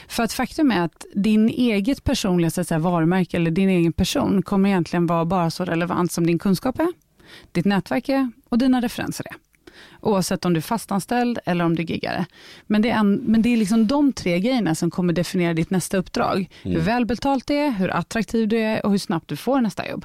[0.08, 3.92] För att faktum är att din eget personliga så att säga, varumärke eller din egen
[3.92, 6.92] person kommer egentligen vara bara så relevant som din kunskap är,
[7.52, 9.51] ditt nätverk är och dina referenser är.
[10.00, 12.26] Oavsett om du är fastanställd eller om du giggare.
[12.66, 15.70] Men det är, en, men det är liksom de tre grejerna som kommer definiera ditt
[15.70, 16.48] nästa uppdrag.
[16.62, 20.04] Hur välbetalt det är, hur attraktiv du är och hur snabbt du får nästa jobb.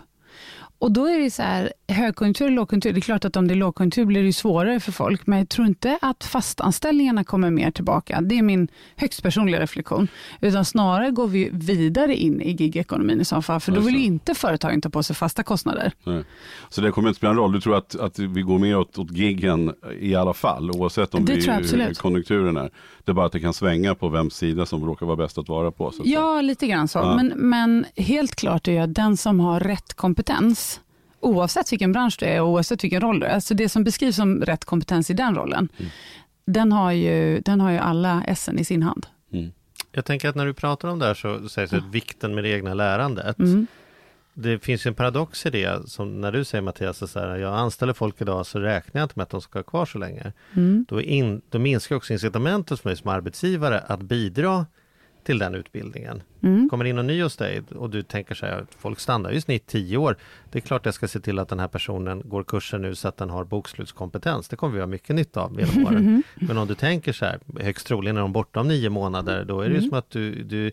[0.79, 3.53] Och då är det så här, högkonjunktur och lågkonjunktur, det är klart att om det
[3.53, 7.71] är lågkonjunktur blir det svårare för folk, men jag tror inte att fastanställningarna kommer mer
[7.71, 8.21] tillbaka.
[8.21, 10.07] Det är min högst personliga reflektion.
[10.41, 14.03] Utan snarare går vi vidare in i gigekonomin i så fall, för då vill ju
[14.03, 15.91] inte företagen ta på sig fasta kostnader.
[16.03, 16.23] Nej.
[16.69, 17.51] Så det kommer inte spela någon roll.
[17.51, 21.25] Du tror att, att vi går mer åt, åt giggen i alla fall, oavsett om
[21.25, 21.97] Det vi, absolut.
[21.97, 22.69] konjunkturen är.
[23.05, 25.49] Det är bara att det kan svänga på vems sida som råkar vara bäst att
[25.49, 25.91] vara på.
[25.91, 26.03] Så.
[26.05, 26.99] Ja, lite grann så.
[26.99, 27.15] Ja.
[27.15, 30.79] Men, men helt klart är att den som har rätt kompetens,
[31.19, 34.15] oavsett vilken bransch du är och oavsett vilken roll du är, alltså det som beskrivs
[34.15, 35.91] som rätt kompetens i den rollen, Mm.
[36.45, 39.05] den, har ju, den har ju alla essen i sin hand.
[39.33, 39.51] Mm.
[39.91, 42.43] Jag tänker att när du pratar om det här så sägs det att vikten med
[42.43, 43.39] det egna lärandet.
[43.39, 43.67] Mm.
[44.33, 47.53] Det finns ju en paradox i det, som när du säger Mattias, så här, jag
[47.53, 50.33] anställer folk idag så räknar jag inte med att de ska vara kvar så länge.
[50.55, 50.85] Mm.
[50.89, 54.65] Då, in, då minskar också incitamentet för mig som arbetsgivare att bidra
[55.27, 56.23] till den utbildningen.
[56.41, 56.69] Mm.
[56.69, 59.41] Kommer in någon ny hos dig och du tänker så här, folk stannar ju i
[59.41, 60.17] snitt 10 år.
[60.51, 63.07] Det är klart jag ska se till att den här personen går kursen nu så
[63.07, 64.47] att den har bokslutskompetens.
[64.47, 66.23] Det kommer vi ha mycket nytta av genom åren.
[66.35, 69.61] Men om du tänker så här, högst troligen är de borta om nio månader, då
[69.61, 69.89] är det ju Mm.
[69.89, 70.71] som att du, du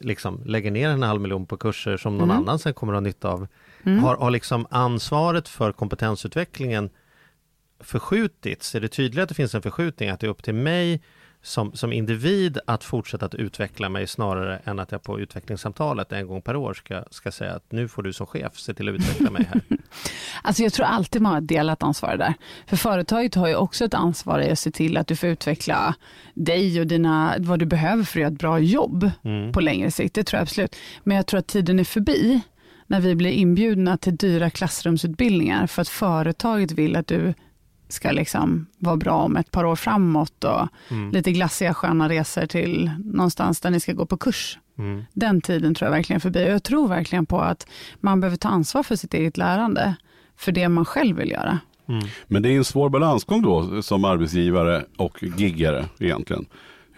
[0.00, 2.42] liksom lägger ner en halv miljon på kurser som någon Mm.
[2.42, 3.46] annan sen kommer ha nytta av.
[3.84, 3.98] Mm.
[3.98, 6.90] Har, har liksom ansvaret för kompetensutvecklingen
[7.80, 8.74] förskjutits?
[8.74, 11.02] Är det tydligt att det finns en förskjutning, att det är upp till mig
[11.42, 16.26] som, som individ att fortsätta att utveckla mig snarare än att jag på utvecklingssamtalet en
[16.26, 18.94] gång per år ska, ska säga att nu får du som chef se till att
[18.94, 19.60] utveckla mig här.
[20.42, 22.34] Alltså jag tror alltid man har ett delat ansvar där.
[22.66, 25.94] För företaget har ju också ett ansvar i att se till att du får utveckla
[26.34, 29.52] dig och dina, vad du behöver för att göra ett bra jobb Mm.
[29.52, 30.14] på längre sikt.
[30.14, 30.76] Det tror jag absolut.
[31.04, 32.40] Men jag tror att tiden är förbi
[32.86, 37.34] när vi blir inbjudna till dyra klassrumsutbildningar för att företaget vill att du
[37.92, 41.10] ska liksom vara bra om ett par år framåt och Mm.
[41.10, 44.58] lite glassiga sköna resor till någonstans där ni ska gå på kurs.
[44.78, 45.04] Mm.
[45.12, 47.66] Den tiden tror jag verkligen förbi och jag tror verkligen på att
[48.00, 49.94] man behöver ta ansvar för sitt eget lärande,
[50.36, 51.58] för det man själv vill göra.
[51.88, 52.02] Mm.
[52.26, 56.46] Men det är en svår balansgång då som arbetsgivare och giggare egentligen.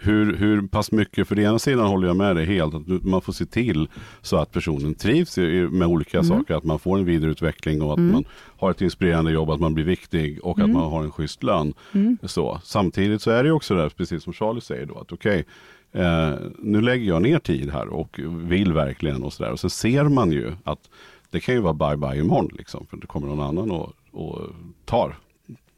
[0.03, 3.21] Hur, hur pass mycket, för det ena sidan håller jag med dig helt, att man
[3.21, 3.87] får se till
[4.21, 5.37] så att personen trivs
[5.71, 6.29] med olika Mm.
[6.29, 8.25] saker, att man får en vidareutveckling och att man
[8.57, 10.73] har ett inspirerande jobb, att man blir viktig och att Mm.
[10.77, 11.73] man har en schysst lön.
[11.91, 12.17] Mm.
[12.23, 12.59] Så.
[12.63, 15.45] Samtidigt så är det också där, precis som Charlie säger då, att okej,
[15.91, 19.51] eh, nu lägger jag ner tid här och vill verkligen och sådär.
[19.51, 20.89] Och sen ser man ju att
[21.29, 24.41] det kan ju vara bye bye imorgon liksom, för det kommer någon annan och, och
[24.85, 25.15] tar,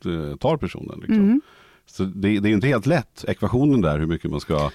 [0.06, 0.98] eh, tar personen.
[1.00, 1.16] Liksom.
[1.24, 1.42] Mm.
[1.86, 4.72] Så det, det är inte helt lätt, ekvationen där, hur mycket man ska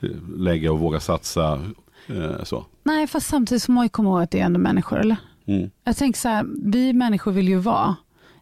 [0.00, 1.60] eh, lägga och våga satsa.
[2.06, 2.66] Eh, så.
[2.82, 5.16] Nej, fast samtidigt så må jag komma ihåg att det är ändå människor, eller?
[5.46, 5.70] Mm.
[5.84, 7.96] Jag tänker så här, vi människor vill ju vara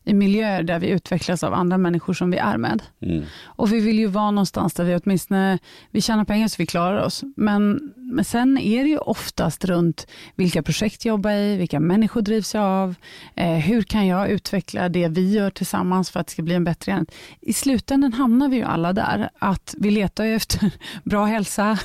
[0.06, 2.82] i miljöer där vi utvecklas av andra människor som vi är med.
[3.02, 3.24] Mm.
[3.44, 5.58] Och vi vill ju vara någonstans där vi åtminstone,
[5.90, 7.24] vi tjänar pengar så vi klarar oss.
[7.36, 12.22] Men, men sen är det ju oftast runt vilka projekt jag jobbar i, vilka människor
[12.22, 12.94] drivs jag av,
[13.34, 16.64] eh, hur kan jag utveckla det vi gör tillsammans för att det ska bli en
[16.64, 17.14] bättre enhet.
[17.40, 20.70] I slutändan hamnar vi ju alla där, att vi letar efter
[21.04, 21.78] bra hälsa,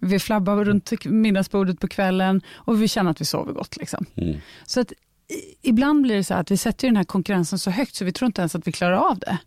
[0.00, 3.76] vi flabbar runt middagsbordet på kvällen och vi känner att vi sover gott.
[3.76, 4.06] Liksom.
[4.14, 4.40] Mm.
[4.66, 4.92] Så att
[5.62, 8.26] ibland blir det så att vi sätter den här konkurrensen så högt så vi tror
[8.26, 9.38] inte ens att vi klarar av det.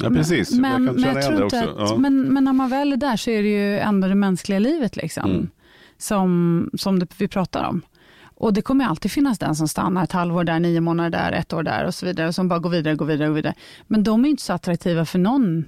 [0.00, 1.56] Ja precis, Men, jag kan men, jag tror inte också.
[1.82, 1.96] att, Ja.
[1.98, 4.96] men, men när man väl är där så är det ju ändå det mänskliga livet
[4.96, 5.48] liksom, Mm.
[5.98, 7.82] som, som det, vi pratar om.
[8.34, 11.52] Och det kommer alltid finnas den som stannar ett halvår där, nio månader där, ett
[11.52, 13.54] år där och så vidare, och som bara går vidare, går vidare, går vidare.
[13.86, 15.64] Men de är inte så attraktiva för någon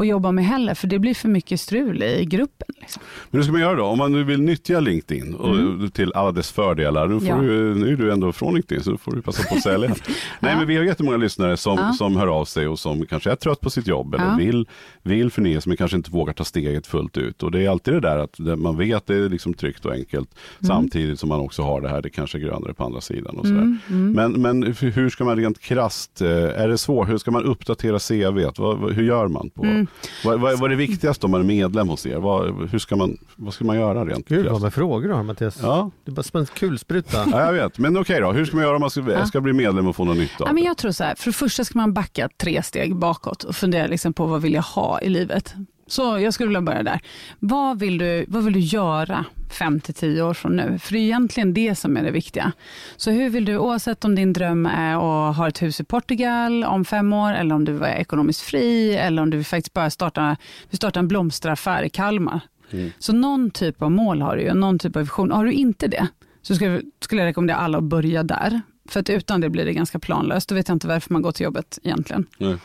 [0.00, 2.68] att jobba med heller, för det blir för mycket strul i gruppen.
[2.80, 3.02] Liksom.
[3.30, 3.84] Men hur ska man göra då?
[3.84, 7.08] Om man nu vill nyttja LinkedIn och till alla dess fördelar.
[7.08, 7.44] Nu, får Mm.
[7.46, 7.52] Ja.
[7.52, 9.88] du, nu är du ändå från LinkedIn så då får du passa på att sälja.
[10.40, 11.92] Nej men vi har jättemånga lyssnare som, Ja.
[11.92, 14.66] som hör av sig och som kanske är trött på sitt jobb eller vill,
[15.02, 17.42] vill förnya sig men kanske inte vågar ta steget fullt ut.
[17.42, 19.92] Och det är alltid det där att man vet att det är liksom tryggt och
[19.92, 20.68] enkelt Mm.
[20.68, 23.36] samtidigt som man också har det här, det kanske är grönare på andra sidan.
[23.36, 23.60] Och sådär.
[23.60, 24.12] Mm, mm.
[24.12, 27.98] Men, men hur ska man rent krasst, eh, är det svårt, hur ska man uppdatera
[27.98, 28.50] CV?
[28.58, 29.50] Vad, hur gör man?
[29.50, 29.86] På, Mm.
[30.24, 32.16] Vad, vad, vad är det viktigaste om man är medlem hos er?
[32.16, 35.22] Vad, hur ska man, vad ska man göra rent Gud vad med frågor du har
[35.22, 35.58] Mattias.
[35.62, 35.90] Ja.
[36.04, 37.24] Det är bara som en kulspruta.
[37.32, 37.78] ja, jag vet.
[37.78, 39.26] Men okej då, hur ska man göra om man ska, Ja.
[39.26, 41.26] ska bli medlem och få någon nytta av Ja, men jag tror så här, för
[41.26, 44.62] det första ska man backa tre steg bakåt och fundera liksom på vad vill jag
[44.62, 45.54] ha i livet.
[45.86, 47.00] Så jag skulle vilja börja där.
[47.38, 50.78] Vad vill du, vad vill du göra fem till tio år från nu?
[50.78, 52.52] För det är egentligen det som är det viktiga.
[52.96, 56.64] Så hur vill du, oavsett om din dröm är att ha ett hus i Portugal
[56.64, 60.36] om fem år, eller om du är ekonomiskt fri, eller om du faktiskt bara starta,
[60.70, 62.40] du startar en blomsteraffär i Kalmar.
[62.70, 62.92] Mm.
[62.98, 65.30] Så någon typ av mål har du ju, någon typ av vision.
[65.30, 66.06] Har du inte det,
[66.42, 68.60] så skulle, skulle jag rekommendera alla att börja där.
[68.88, 70.48] För att utan det blir det ganska planlöst.
[70.48, 72.26] Då vet jag inte varför man går till jobbet egentligen.
[72.38, 72.56] Nej.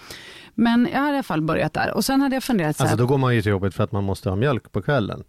[0.54, 1.94] Men jag har i alla fall börjat där.
[1.94, 2.92] Och sen hade jag funderat så här.
[2.92, 5.24] Alltså då går man ju till jobbet för att man måste ha mjölk på kvällen.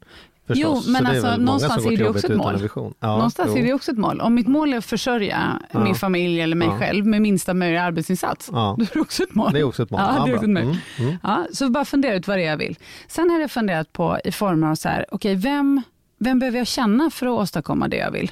[0.47, 0.63] Förstås.
[0.65, 2.69] Jo, Så men är alltså, någonstans är det också ett mål.
[3.01, 3.59] Ja, Någonstans jo.
[3.59, 4.21] är det också ett mål.
[4.21, 5.85] Om mitt mål är att försörja Ja.
[5.85, 6.79] min familj eller mig Ja.
[6.79, 8.75] själv med minsta möjliga arbetsinsats, Ja.
[8.79, 9.53] då är det också ett mål.
[9.53, 10.01] Det är också ett mål.
[10.01, 10.63] Ja, det är också ett mål.
[10.63, 11.17] Mm, mm.
[11.23, 12.77] Ja, så bara fundera ut vad det är jag vill.
[13.09, 15.83] Sen har jag funderat på i former av så här, okej, vem,
[16.19, 18.31] vem behöver jag känna för att åstadkomma det jag vill?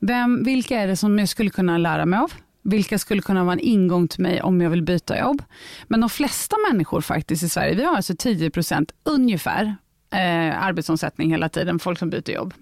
[0.00, 2.32] Vem, vilka är det som jag skulle kunna lära mig av?
[2.64, 5.42] Vilka skulle kunna vara en ingång till mig om jag vill byta jobb?
[5.88, 9.76] Men de flesta människor faktiskt i Sverige, vi har alltså 10% ungefär
[10.12, 12.54] eh, arbetsomsättning hela tiden, folk som byter jobb.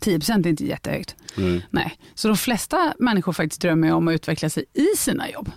[0.00, 1.16] 10 är inte jättehögt.
[1.36, 1.60] Mm.
[1.70, 1.98] Nej.
[2.14, 5.50] Så de flesta människor faktiskt drömmer om att utveckla sig i sina jobb.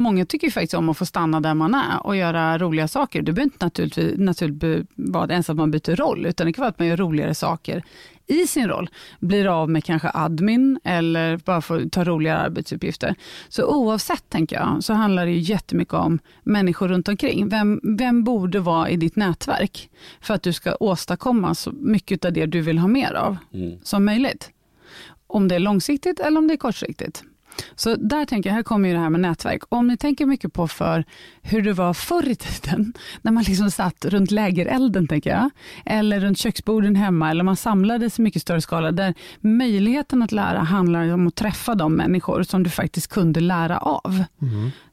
[0.00, 3.22] Många tycker ju faktiskt om att få stanna där man är och göra roliga saker.
[3.22, 6.68] Det behöver inte naturligtvis, naturligtvis vara ens att man byter roll, utan det kan vara
[6.70, 7.82] att man gör roligare saker
[8.26, 8.90] i sin roll.
[9.18, 13.14] Blir av med kanske admin eller bara får ta roligare arbetsuppgifter.
[13.48, 17.48] Så oavsett, tänker jag, så handlar det ju jättemycket om människor runt omkring.
[17.48, 22.32] Vem, vem borde vara i ditt nätverk för att du ska åstadkomma så mycket av
[22.32, 23.78] det du vill ha mer av Mm.
[23.82, 24.50] som möjligt.
[25.26, 27.24] Om det är långsiktigt eller om det är kortsiktigt.
[27.74, 29.62] Så där tänker jag, här kommer ju det här med nätverk.
[29.68, 31.04] Om ni tänker mycket på för
[31.42, 32.92] hur det var förr i tiden,
[33.22, 35.50] när man liksom satt runt lägerelden, tänker jag,
[35.84, 40.58] eller runt köksborden hemma, eller man samlades i mycket större skala, där möjligheten att lära
[40.58, 44.24] handlar om att träffa de människor som du faktiskt kunde lära av.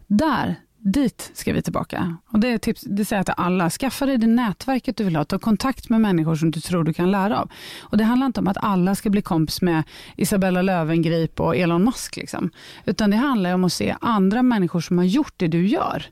[0.07, 0.55] Där,
[0.91, 2.17] dit ska vi tillbaka.
[2.27, 5.15] Och det, är tips, det säger jag till alla, skaffa dig det nätverket du vill
[5.15, 7.51] ha, ta kontakt med människor som du tror du kan lära av.
[7.79, 9.83] Och Det handlar inte om att alla ska bli kompis med
[10.15, 12.49] Isabella Löwengrip och Elon Musk, liksom.
[12.85, 16.05] utan det handlar om att se andra människor som har gjort det du gör.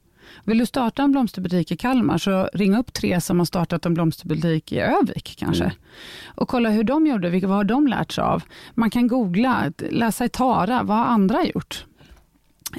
[0.43, 3.93] Vill du starta en blomsterbutik i Kalmar, så ring upp tre som har startat en
[3.93, 5.71] blomsterbutik i Övik kanske.
[6.35, 8.43] Och kolla hur de gjorde, vad har de lärt sig av?
[8.73, 11.85] Man kan googla, läsa i Tara, vad har andra gjort?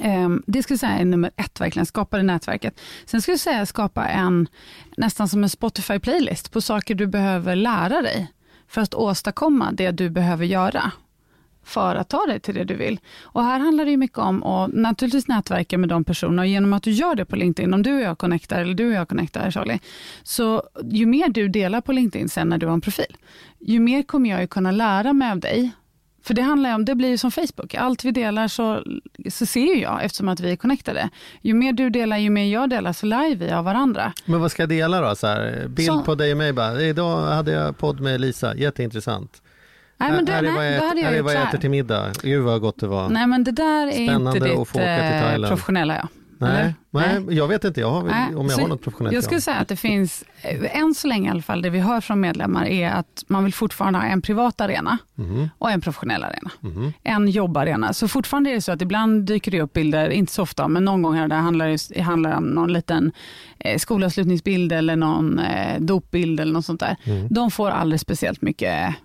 [0.01, 2.79] Ehm, det skulle jag säga är nummer ett, verkligen skapa det nätverket.
[3.05, 4.47] Sen skulle jag säga skapa en,
[4.97, 8.31] nästan som en Spotify-playlist på saker du behöver lära dig
[8.67, 10.91] för att åstadkomma det du behöver göra
[11.67, 12.99] för att ta dig till det du vill.
[13.21, 16.73] Och här handlar det ju mycket om att naturligtvis nätverka med de personerna och genom
[16.73, 19.09] att du gör det på LinkedIn, om du och jag connectar, eller du och jag
[19.09, 19.79] connectar Charlie,
[20.23, 23.17] så ju mer du delar på LinkedIn sen när du har en profil,
[23.59, 25.71] ju mer kommer jag ju kunna lära mig av dig.
[26.27, 28.83] För det handlar om, det blir ju som Facebook, allt vi delar så,
[29.29, 31.09] så ser ju jag eftersom att vi är connectade.
[31.41, 34.13] Ju mer du delar, ju mer jag delar så lär vi av varandra.
[34.25, 35.15] Men vad ska jag dela då?
[35.15, 36.81] Så här, bild Så- på dig och mig bara.
[36.81, 39.41] Idag hade jag podd med Lisa, jätteintressant.
[39.97, 42.11] Nej, men det, här är vad nej, jag, hade här jag jag äter till middag.
[42.23, 43.09] Gud vad gott det var.
[43.09, 46.07] Nej, men det där är Spännande inte ditt eh, professionella jag.
[46.39, 49.13] Nej, nej, jag vet inte jag har, Nej, om jag så har något professionellt.
[49.15, 51.79] Jag skulle säga att det finns, eh, än så länge i alla fall, det vi
[51.79, 55.81] hör från medlemmar är att man vill fortfarande ha en privat arena Mhm, och en
[55.81, 56.51] professionell arena.
[56.59, 56.93] mhm.
[57.03, 57.93] En jobbarena.
[57.93, 60.85] Så fortfarande är det så att ibland dyker det upp bilder, inte så ofta, men
[60.85, 63.11] någon gång här, där handlar det handlar om någon liten
[63.59, 66.95] eh, skolavslutningsbild eller någon eh, dopbild eller något sånt där.
[67.03, 67.27] Mm.
[67.29, 68.95] De får aldrig speciellt mycket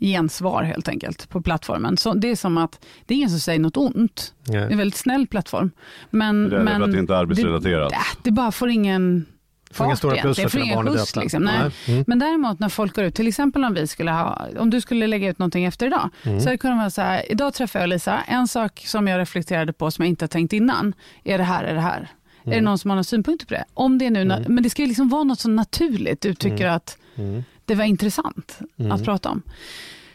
[0.00, 1.96] gensvar helt enkelt på plattformen.
[1.96, 4.34] Så det är som att det är ingen som säger något ont.
[4.44, 4.72] Det är Nej.
[4.72, 5.70] en väldigt snäll plattform.
[6.10, 7.90] Men, Det är men för att det inte är arbetsrelaterat.
[7.90, 9.26] Det, äh, det bara får ingen
[9.70, 11.16] Får inga fart stora plus för ingen barn är skjuts.
[11.16, 11.42] Liksom.
[11.42, 11.70] Nej.
[11.86, 12.04] Mm.
[12.06, 15.06] Men däremot när folk går ut, till exempel om vi skulle ha, om du skulle
[15.06, 16.38] lägga ut någonting efter idag, Mm.
[16.40, 19.18] så hade det kunnat vara så här, idag träffade jag Lisa, en sak som jag
[19.18, 22.08] reflekterade på som jag inte har tänkt innan, är det här, är det här?
[22.42, 22.58] Är Mm.
[22.58, 23.64] det någon som har några synpunkter på det?
[23.74, 26.34] Om det är nu, na- men det ska ju liksom vara något så naturligt du
[26.34, 27.44] tycker att Mm.
[27.68, 28.92] Det var intressant Mm.
[28.92, 29.42] att prata om.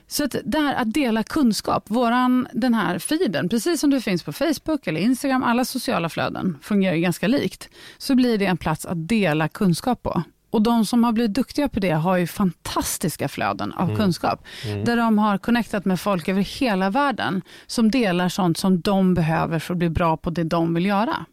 [0.07, 4.33] Så att, där, att dela kunskap, våran, den här feeden, precis som det finns på
[4.33, 8.85] Facebook eller Instagram, alla sociala flöden fungerar ju ganska likt, så blir det en plats
[8.85, 10.23] att dela kunskap på.
[10.49, 14.45] Och de som har blivit duktiga på det har ju fantastiska flöden av kunskap.
[14.85, 19.59] Där de har connectat med folk över hela världen som delar sånt som de behöver
[19.59, 21.25] för att bli bra på det de vill göra.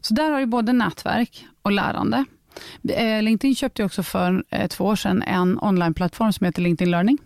[0.00, 2.24] Så där har du både nätverk och lärande.
[2.88, 7.18] Eh, LinkedIn köpte också för eh, två år sedan en onlineplattform som heter LinkedIn Learning.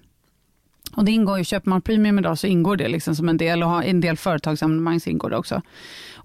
[0.97, 3.63] Och det ingår ju, köper man premium idag så ingår det liksom som en del
[3.63, 5.63] och en del företagsabonnemang så ingår det också.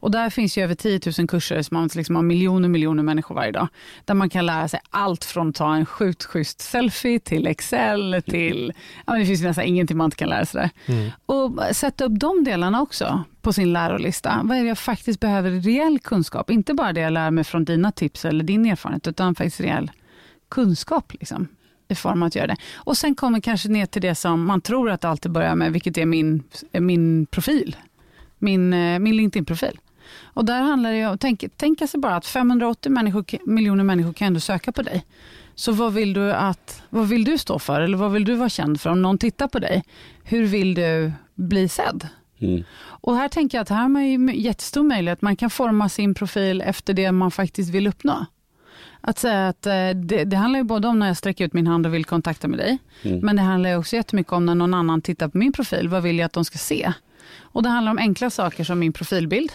[0.04, 3.36] Och där finns ju över 10 000 kurser som man liksom har miljoner miljoner människor
[3.36, 3.68] varje dag.
[4.06, 8.22] Där man kan lära sig allt från att ta en sjukt schysst selfie till Excel
[8.26, 8.74] till,
[9.06, 11.12] ja men det finns ju nästan ingenting man inte kan lära sig där.
[11.26, 14.42] Och sätta upp de delarna också på sin lärolista.
[14.44, 16.50] Vad är det jag faktiskt behöver reell kunskap?
[16.50, 19.92] Inte bara det jag lär mig från dina tips eller din erfarenhet utan faktiskt reell
[20.50, 21.14] kunskap.
[21.14, 21.48] Liksom
[21.88, 22.58] i form av att göra det.
[22.76, 25.74] Och sen kommer kanske ner till det som man tror att det alltid börjar med,
[25.74, 27.76] vilket är min, min profil.
[28.40, 29.80] Min, eh, min LinkedIn-profil.
[30.24, 34.28] Och där handlar det om, tänk, tänka sig bara att 580 människor, miljoner människor kan
[34.28, 35.06] ändå söka på dig.
[35.56, 38.50] Så vad vill, du att, vad vill du stå för eller vad vill du vara
[38.50, 38.90] känd för?
[38.90, 39.84] Om någon tittar på dig,
[40.24, 42.08] hur vill du bli sedd?
[42.40, 42.64] Mm.
[42.82, 45.22] Och här tänker jag att här har man ju jättestor möjlighet.
[45.22, 48.26] Man kan forma sin profil efter det man faktiskt vill uppnå.
[49.08, 51.68] Att säga att eh, det, det handlar ju både om när jag sträcker ut min
[51.68, 52.78] hand och vill kontakta med dig.
[53.02, 53.20] Mm.
[53.20, 55.90] Men det handlar ju också jättemycket om när någon annan tittar på min profil.
[55.90, 56.94] Vad vill jag att de ska se?
[57.40, 59.52] Och det handlar om enkla saker som min profilbild.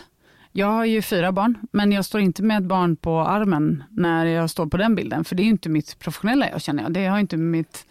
[0.53, 4.27] Jag har ju fyra barn, men jag står inte med ett barn på armen när
[4.27, 5.25] jag står på den bilden.
[5.25, 6.93] För det är ju inte mitt professionella jag känner jag.
[6.93, 7.87] Det har inte mitt,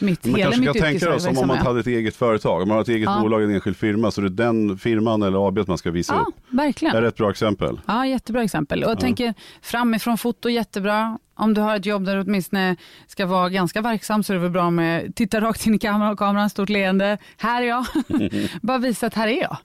[0.00, 2.62] mitt Man hela kanske mitt ska tänka då, som om man hade ett eget företag.
[2.62, 3.18] Om man har ett eget Ja.
[3.22, 6.20] bolag, en enskild firma, så det är den firman eller AB man ska visa Ja,
[6.28, 6.34] upp.
[6.48, 6.94] verkligen.
[6.94, 7.80] Det är ett bra exempel.
[7.86, 8.84] Ja, jättebra exempel.
[8.84, 11.18] Och jag tänker framifrån foto, jättebra.
[11.34, 14.40] Om du har ett jobb där du åtminstone ska vara ganska verksam så är det
[14.42, 17.18] väl bra med titta rakt in i kameran, kameran stort leende.
[17.36, 17.84] Här är jag.
[18.62, 19.56] Bara visa att här är jag.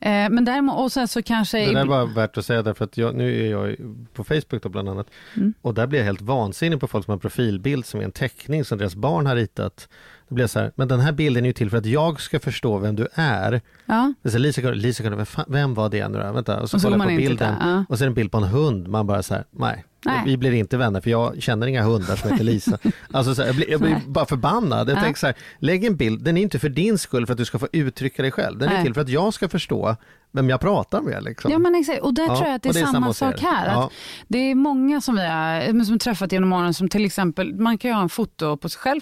[0.00, 1.66] Eh, men däremot, och sen så kanske...
[1.66, 3.76] Det där var värt att säga därför att jag, nu är jag
[4.14, 5.54] på Facebook då bland annat Mm.
[5.62, 8.12] och där blir jag helt vansinnig på folk som har en profilbild som är en
[8.12, 9.88] teckning som deras barn har ritat.
[10.28, 12.20] Då blir jag så här, men den här bilden är ju till för att jag
[12.20, 13.60] ska förstå vem du är.
[13.86, 16.32] ja, Det är så här, Lisa, Lisa vem, fan- vem var det nu då?
[16.32, 17.84] Vänta, och så, Och så kollar jag på bilden ja.
[17.88, 18.88] och så är det en bild på en hund.
[18.88, 20.22] Man bara så här, nej, Nej.
[20.26, 22.78] vi blir inte vänner för jag känner inga hundar som heter Lisa.
[23.12, 24.90] alltså så här, jag blir, jag blir bara förbannad.
[24.90, 25.02] Jag Ja.
[25.02, 27.44] tänker så här, lägg en bild, den är inte för din skull för att du
[27.44, 28.58] ska få uttrycka dig själv.
[28.58, 28.84] Den är Nej.
[28.84, 29.96] till för att jag ska förstå
[30.32, 31.24] vem jag pratar med.
[31.24, 31.50] Liksom.
[31.52, 32.00] ja, men exakt.
[32.02, 33.66] Och där Ja, tror jag att det är, det är samma, samma sak här.
[33.66, 33.90] Ja.
[34.28, 37.90] Det är många som vi har som träffat genom åren som till exempel, man kan
[37.90, 39.00] ju ha en foto på sig själv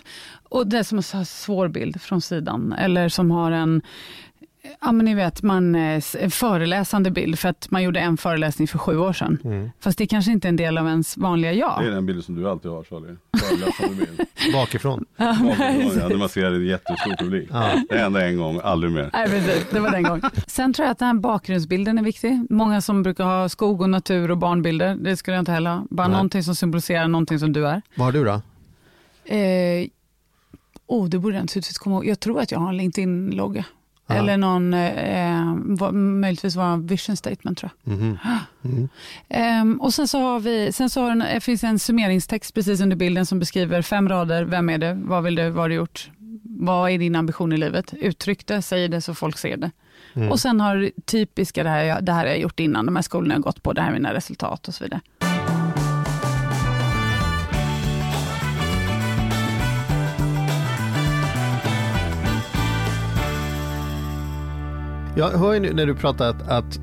[0.48, 3.82] och det är som en svår bild från sidan eller som har en
[4.80, 8.68] Ja men ni vet, man, eh, en föreläsande bild för att man gjorde en föreläsning
[8.68, 9.38] för sju år sedan.
[9.44, 9.70] Mm.
[9.80, 11.80] Fast det kanske inte är en del av ens vanliga jag.
[11.80, 13.16] Det är den bilden som du alltid har Charlie.
[13.38, 14.20] Föreläsande bild.
[14.52, 15.04] Bakifrån.
[15.18, 17.48] Bakifrån, ja, när man ser en jättestor publik.
[17.52, 17.82] Ja.
[17.88, 19.10] Det hände en gång, aldrig mer.
[19.12, 19.66] Nej, precis.
[19.70, 20.30] Det var den gången.
[20.46, 22.46] Sen tror jag att den här bakgrundsbilden är viktig.
[22.50, 24.94] Många som brukar ha skog och natur och barnbilder.
[24.94, 25.86] Det skulle jag inte heller ha.
[25.90, 26.12] Bara Nej.
[26.12, 27.82] någonting som symboliserar någonting som du är.
[27.94, 28.42] Vad har du då?
[29.34, 29.88] Eh,
[30.86, 32.06] oh, det borde jag naturligtvis komma ihåg.
[32.06, 33.64] Jag tror att jag har en LinkedIn-logga.
[34.10, 34.14] Ja.
[34.14, 37.92] Eller någon, eh, möjligtvis en vision statement tror jag.
[37.92, 38.18] Mhm.
[38.64, 38.88] Mm.
[39.28, 42.80] Ehm, och sen så har vi, sen så har den, det finns en summeringstext precis
[42.80, 44.44] under bilden som beskriver fem rader.
[44.44, 44.94] Vem är det?
[44.94, 45.50] Vad vill du?
[45.50, 46.10] Vad har du gjort?
[46.42, 47.94] Vad är din ambition i livet?
[47.94, 49.70] Uttryck det, säg det så folk ser det.
[50.14, 50.30] Mm.
[50.30, 53.02] Och sen har du typiska, det här, det här har jag gjort innan, de här
[53.02, 55.00] skolorna jag har gått på, det här är mina resultat och så vidare.
[65.18, 66.78] Jag hör ju när du pratar att, att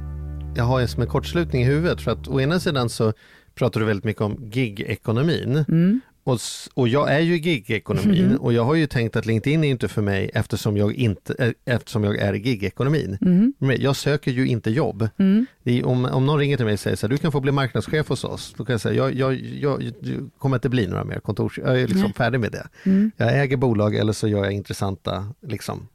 [0.56, 3.14] jag har en som en kortslutning i huvudet för att å ena sidan så
[3.56, 6.02] pratar du väldigt mycket om gig-ekonomin Mm.
[6.24, 6.40] och,
[6.74, 10.02] och jag är ju gig-ekonomin och jag har ju tänkt att LinkedIn är inte för
[10.02, 13.18] mig eftersom jag, inte, eh, eftersom jag är i gig-ekonomin.
[13.22, 13.54] Mm.
[13.60, 15.10] Jag söker ju inte jobb.
[15.18, 15.46] Mm.
[15.64, 17.52] Är, om, om någon ringer till mig och säger så här, du kan få bli
[17.52, 19.94] marknadschef hos oss, då kan jag säga, jag, jag, jag, jag
[20.38, 22.14] kommer inte bli några mer kontors, jag är liksom Nej.
[22.14, 22.68] färdig med det.
[22.84, 23.12] Mm.
[23.18, 25.88] Jag äger bolag eller så gör jag intressanta liksom,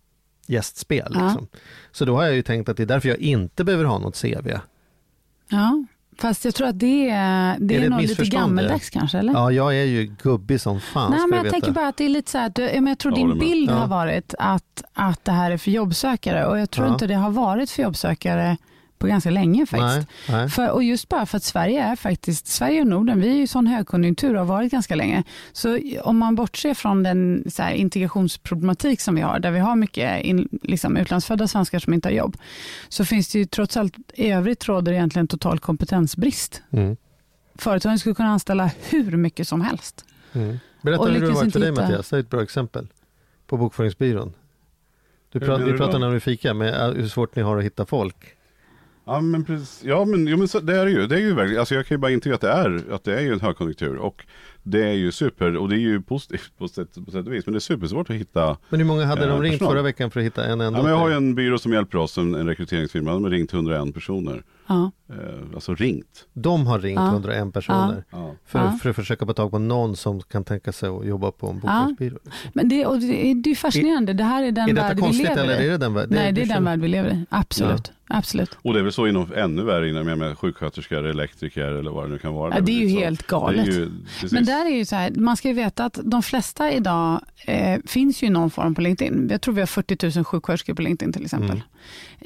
[0.50, 1.12] gästspel.
[1.14, 1.24] Ja.
[1.24, 1.46] Liksom.
[1.92, 4.22] Så då har jag ju tänkt att det är därför jag inte behöver ha något
[4.22, 4.48] CV.
[5.48, 5.84] Ja,
[6.18, 9.32] fast jag tror att det är, det Är är, det nog lite gammeldags kanske, eller?
[9.32, 11.10] Ja, jag är ju gubbig som fan.
[11.10, 11.52] Nej, men jag veta.
[11.52, 13.28] tänker bara att det är lite så här, att du, ja, men jag tror Jag
[13.30, 13.74] din bild Ja.
[13.74, 16.92] har varit att, att det här är för jobbsökare och jag tror Ja.
[16.92, 18.56] inte det har varit för jobbsökare
[19.00, 20.08] på ganska länge faktiskt.
[20.28, 20.48] Nej, nej.
[20.48, 23.42] För, och just bara för att Sverige är faktiskt, Sverige och Norden, vi är ju
[23.42, 25.22] i sån högkonjunktur och har varit ganska länge.
[25.52, 29.76] Så om man bortser från den så här, integrationsproblematik som vi har, där vi har
[29.76, 32.36] mycket in, liksom, utlandsfödda svenskar som inte har jobb,
[32.88, 36.62] så finns det ju trots allt, i övrigt råder egentligen total kompetensbrist.
[36.70, 36.96] Mm.
[37.54, 40.04] Företagen skulle kunna anställa hur mycket som helst.
[40.32, 40.58] Mm.
[40.82, 42.88] Berätta Och hur det har varit för dig hitta- Mattias, det är ett bra exempel.
[43.46, 44.32] på bokföringsbyrån?
[45.32, 47.64] Du prat, vi du pratade när vi fika med eh, hur svårt ni har att
[47.64, 48.16] hitta folk.
[49.11, 51.06] Ja men precis, ja men, jo, men så, det är det ju.
[51.06, 53.14] Det är ju verkligen, alltså jag kan ju bara intyga att det är, att det
[53.14, 53.96] är ju en högkonjunktur.
[53.96, 54.26] Och
[54.62, 57.46] det är ju super, och det är ju positivt på sätt, på sätt och vis.
[57.46, 58.56] Men det är supersvårt att hitta.
[58.68, 59.72] Men hur många hade Eh, de ringt personal.
[59.72, 60.78] förra veckan för att hitta en enda?
[60.78, 63.12] Ja, men jag har ju en byrå som hjälper oss, en, en rekryteringsfirma.
[63.12, 64.42] De har ringt 101 personer.
[64.66, 64.90] Ja.
[65.08, 65.16] Eh,
[65.54, 66.26] alltså ringt.
[66.32, 67.08] De har ringt Ja.
[67.12, 68.34] 101 personer Ja.
[68.46, 68.78] för, Ja.
[68.82, 71.58] för att försöka få tag på någon som kan tänka sig att jobba på en
[71.61, 72.18] bokföringsbyrå.
[72.52, 74.12] Men det, och det, är- det är fascinerande.
[74.12, 75.66] Det här är den Är detta värld vi konstigt lever eller i.
[75.66, 76.08] är det den värld?
[76.11, 77.24] Nej, det är den känner- värld vi lever i.
[77.30, 77.92] Absolut.
[78.12, 78.58] Absolut.
[78.62, 82.04] Och det är väl så inom ännu värre inom jag menar, sjuksköterskor, elektriker eller vad
[82.04, 82.54] det nu kan vara.
[82.54, 82.98] Ja, det är ju så.
[83.00, 83.66] helt galet.
[83.66, 84.32] Det är ju, precis.
[84.32, 87.80] Men där är ju så här, man ska ju veta att de flesta idag eh,
[87.86, 89.28] finns ju i någon form på LinkedIn.
[89.30, 91.62] Jag tror vi har 40 000 sjuksköterskor på LinkedIn till exempel Mm.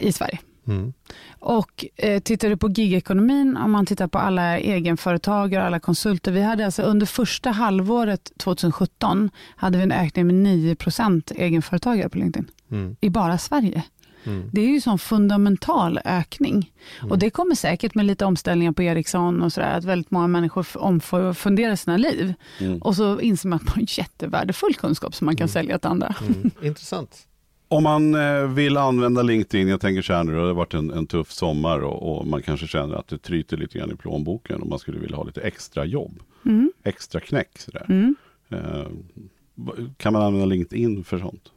[0.08, 0.38] i Sverige.
[0.66, 0.92] Mm.
[1.38, 6.32] Och eh, tittar du på gigekonomin, om man tittar på alla egenföretagare, alla konsulter.
[6.32, 12.18] Vi hade alltså under första halvåret 2017 hade vi en ökning med 9% egenföretagare på
[12.18, 12.50] LinkedIn.
[12.70, 12.96] Mm.
[13.00, 13.82] I bara Sverige.
[14.26, 14.50] Mm.
[14.52, 16.72] Det är ju sån fundamental ökning.
[17.10, 20.66] Och det kommer säkert med lite omställningar på Ericsson och sådär, att väldigt många människor
[20.74, 22.34] omfunderar sina liv.
[22.60, 22.78] Mm.
[22.78, 25.90] Och så inser man att man har en jättevärdefull kunskap som man kan sälja till
[25.90, 26.14] andra.
[26.20, 26.50] Mm.
[26.62, 27.26] Intressant.
[27.68, 30.90] Om man eh, vill använda LinkedIn, jag tänker så här nu, det har varit en,
[30.90, 34.60] en tuff sommar och, och man kanske känner att det tryter lite grann i plånboken
[34.62, 36.72] och man skulle vilja ha lite extra jobb, Mm.
[36.82, 37.58] extra knäck.
[37.58, 37.86] Sådär.
[37.88, 38.14] Mm.
[38.50, 38.86] Eh,
[39.96, 41.52] kan man använda LinkedIn för sånt?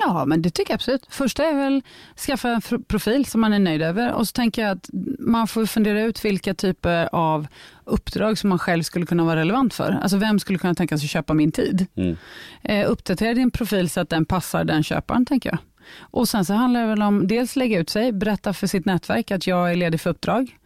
[0.00, 1.06] Ja, men det tycker jag absolut.
[1.08, 1.82] Första är väl
[2.16, 5.66] skaffa en profil som man är nöjd över och så tänker jag att man får
[5.66, 7.46] fundera ut vilka typer av
[7.84, 9.98] uppdrag som man själv skulle kunna vara relevant för.
[10.02, 11.86] Alltså vem skulle kunna tänka sig köpa min tid?
[11.96, 12.16] Mm.
[12.62, 15.58] Eh, uppdatera din profil så att den passar den köparen, tänker jag.
[15.98, 19.30] Och sen så handlar det väl om dels lägga ut sig, berätta för sitt nätverk
[19.30, 20.56] att jag är ledig för uppdrag.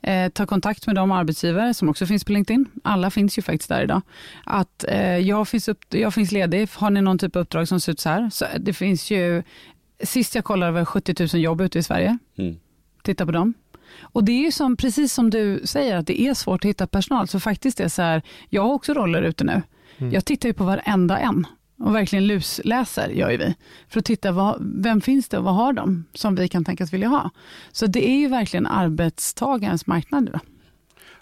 [0.00, 2.66] Eh, ta kontakt med de arbetsgivare som också finns på LinkedIn.
[2.84, 4.02] Alla finns ju faktiskt där idag.
[4.44, 7.80] Att eh, jag, finns upp, jag finns ledig, har ni någon typ av uppdrag som
[7.80, 8.30] ser ut så här?
[8.30, 9.42] Så det finns ju,
[10.02, 12.18] sist jag kollade var 70 000 jobb ute i Sverige.
[12.38, 12.56] Mm.
[13.02, 13.54] Titta på dem.
[14.00, 16.86] Och det är ju som, precis som du säger, att det är svårt att hitta
[16.86, 17.28] personal.
[17.28, 19.62] Så faktiskt är det så här, jag har också roller ute nu.
[20.12, 21.46] Jag tittar ju på varenda en
[21.78, 23.54] och verkligen lusläser gör ju vi.
[23.88, 26.92] För att titta, vad, vem finns det och vad har de som vi kan tänkas
[26.92, 27.30] vilja ha?
[27.72, 30.40] Så det är ju verkligen arbetstagarens marknad idag.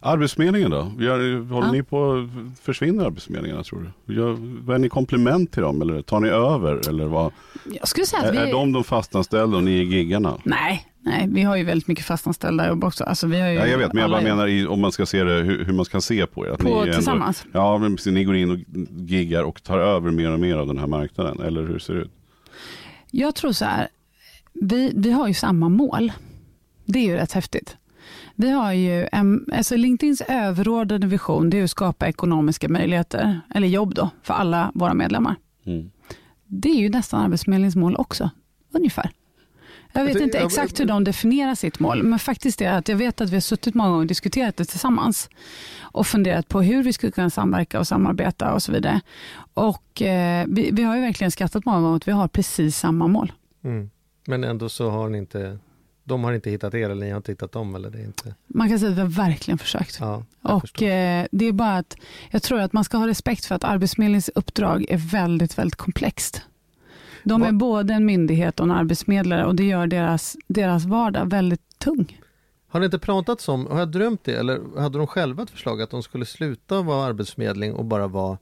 [0.05, 0.80] Arbetsförmedlingen då?
[0.82, 1.72] Håller Ja.
[1.72, 2.28] ni på
[2.62, 4.14] försvinner arbetsförmedlingarna tror du?
[4.14, 6.88] Gör, vad är ni komplement till dem eller tar ni över?
[6.88, 7.32] Eller vad?
[7.80, 8.38] Jag skulle säga Är, att vi...
[8.38, 10.38] är de de fastanställda och ni är giggarna?
[10.44, 13.05] Nej, nej, vi har ju väldigt mycket fastanställda jobb också.
[13.05, 15.07] Alltså, vi har ju Ja, jag vet, men jag bara menar i, om man ska
[15.07, 16.50] se det, hur, hur man ska se på er.
[16.50, 17.46] Att på ni är ändå, tillsammans.
[17.53, 18.59] Ja, men precis, ni går in och
[19.09, 21.40] giggar och tar över mer och mer av den här marknaden.
[21.40, 22.12] Eller hur ser det ut?
[23.11, 23.88] Jag tror så här,
[24.53, 26.12] vi, vi har ju samma mål.
[26.84, 27.76] Det är ju rätt häftigt.
[28.34, 33.68] Vi har ju en, alltså LinkedIns överordnade vision det är att skapa ekonomiska möjligheter, eller
[33.68, 35.36] jobb då, för alla våra medlemmar.
[35.66, 35.90] Mm.
[36.46, 38.30] Det är ju nästan Arbetsförmedlingens mål också,
[38.72, 39.11] ungefär.
[39.93, 43.20] Jag vet inte exakt hur de definierar sitt mål, men faktiskt är att jag vet
[43.20, 45.30] att vi har suttit många gånger och diskuterat det tillsammans
[45.80, 49.01] och funderat på hur vi skulle kunna samverka och samarbeta och så vidare.
[49.55, 53.07] Och eh, vi, vi har ju verkligen skrattat många gånger att vi har precis samma
[53.07, 53.32] mål.
[53.64, 53.90] Mm.
[54.26, 55.59] Men ändå så har ni inte,
[56.05, 58.68] de har inte hittat er eller ni har inte hittat dem eller det inte, Man
[58.68, 59.97] kan säga att vi har verkligen försökt.
[60.01, 61.97] ja, Och eh, det är bara att
[62.30, 66.43] jag tror att man ska ha respekt för att Arbetsförmedlingens uppdrag är väldigt, väldigt komplext.
[67.25, 71.79] De är både en myndighet och en arbetsförmedlare och det gör deras, deras vardag väldigt
[71.79, 72.20] tung.
[72.68, 75.83] Har det inte pratats om, har jag drömt det eller hade de själva ett förslag
[75.83, 78.39] att de skulle sluta vara arbetsförmedling och bara vara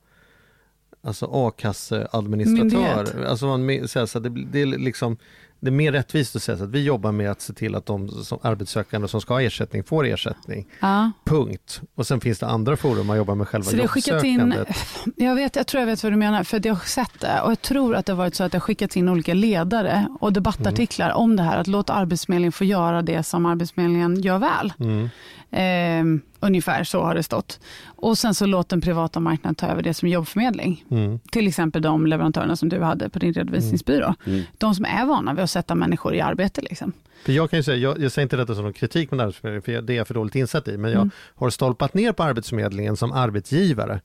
[1.03, 3.25] alltså a-kasseadministratör?
[3.27, 3.47] Alltså
[3.87, 5.17] så här, så det, det är liksom
[5.61, 7.87] det är mer rättvist att säga så att vi jobbar med att se till att
[7.87, 10.67] de som arbetssökande som ska ha ersättning får ersättning.
[10.81, 11.11] Ja.
[11.25, 11.81] Punkt.
[11.95, 14.41] Och sen finns det andra forum man jobbar med själva Så det har skickat in,
[14.41, 14.77] jobbsökandet.
[15.17, 17.51] jag, vet, jag tror jag vet vad du menar, för jag har sett det och
[17.51, 20.33] jag tror att det har varit så att det har skickats in olika ledare och
[20.33, 24.73] debattartiklar om det här, att låta Arbetsförmedlingen få göra det som Arbetsförmedlingen gör väl.
[24.79, 25.09] Mm.
[25.53, 26.05] Eh,
[26.41, 27.61] ungefär så har det stått.
[27.85, 30.85] Och sen så låt den privata marknaden ta över det som jobbförmedling.
[30.91, 31.19] Mm.
[31.33, 34.15] Till exempel de leverantörerna som du hade på din redovisningsbyrå.
[34.27, 34.43] Mm.
[34.59, 36.61] De som är vana vid att sätta människor i arbete.
[36.61, 36.93] Liksom.
[37.25, 39.63] För jag kan ju säga, jag, jag säger inte detta som någon kritik mot Arbetsförmedlingen,
[39.63, 41.11] för det är jag för dåligt insatt i, men jag Mm.
[41.35, 44.01] har stolpat ner på Arbetsförmedlingen som arbetsgivare.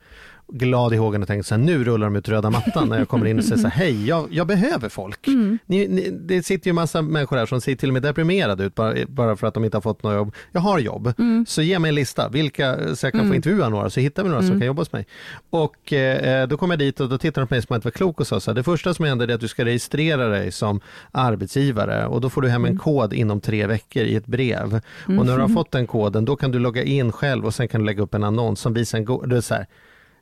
[0.47, 3.07] Glad i hågen och tänkt så här, nu rullar de ut röda mattan när jag
[3.07, 5.27] kommer in och säger så här, hej, jag, jag behöver folk.
[5.27, 5.59] Mm.
[5.65, 8.75] Ni, ni, det sitter ju massa människor här som ser till och med deprimerade ut
[8.75, 10.35] bara, bara för att de inte har fått något jobb.
[10.51, 11.45] Jag har jobb, Mm.
[11.47, 13.35] så ge mig en lista, vilka, så jag kan få Mm.
[13.35, 14.59] intervjua några, så hittar vi några som Mm.
[14.59, 15.05] kan jobba hos mig.
[15.49, 17.77] Och eh, då kom jag dit och då tittade de på mig som att jag
[17.77, 19.65] inte var klok och sa så här, det första som händer är att du ska
[19.65, 20.79] registrera dig som
[21.11, 22.79] arbetsgivare och då får du hem en Mm.
[22.79, 24.81] kod inom tre veckor i ett brev.
[25.05, 27.67] Och när du har fått den koden, då kan du logga in själv och sen
[27.67, 29.65] kan du lägga upp en annons som visar en god, så här,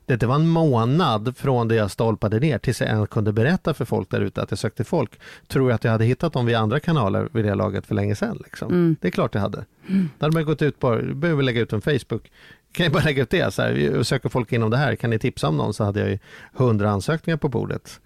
[0.06, 3.74] det, det var en månad från det jag stolpade ner tills jag ens kunde berätta
[3.74, 5.20] för folk där ute att jag sökte folk.
[5.48, 8.14] Tror jag att jag hade hittat dem via andra kanaler vid det laget för länge
[8.14, 8.40] sedan.
[8.44, 8.68] Liksom.
[8.72, 8.96] Mm.
[9.00, 9.64] Det är klart jag hade.
[9.86, 9.96] Då
[10.26, 12.30] hade man gått ut på, behöver lägga ut en Facebook.
[12.72, 13.54] Kan jag bara lägga ut det?
[13.54, 15.74] Så här, söker folk inom det här, kan ni tipsa om någon?
[15.74, 16.18] Så hade jag ju
[16.52, 18.00] hundra ansökningar på bordet.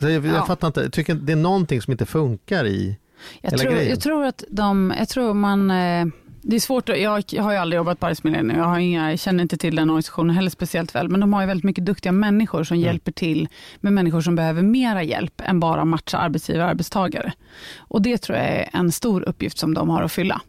[0.00, 0.34] Så jag, Ja.
[0.34, 2.98] jag fattar inte, tycker det är någonting som inte funkar i
[3.40, 3.90] Jag Hela tror, grejen.
[3.90, 6.06] jag tror att de, jag tror man, eh,
[6.48, 6.98] det är svårt, att-
[7.32, 9.90] jag, har ju aldrig jobbat på Arbetsförmedlingen, jag, har inga, jag känner inte till den
[9.90, 13.48] organisationen heller speciellt väl, men de har ju väldigt mycket duktiga människor som hjälper till
[13.80, 17.32] med människor som behöver mera hjälp än bara matcha arbetsgivare och arbetstagare.
[17.78, 20.40] Och det tror jag är en stor uppgift som de har att fylla.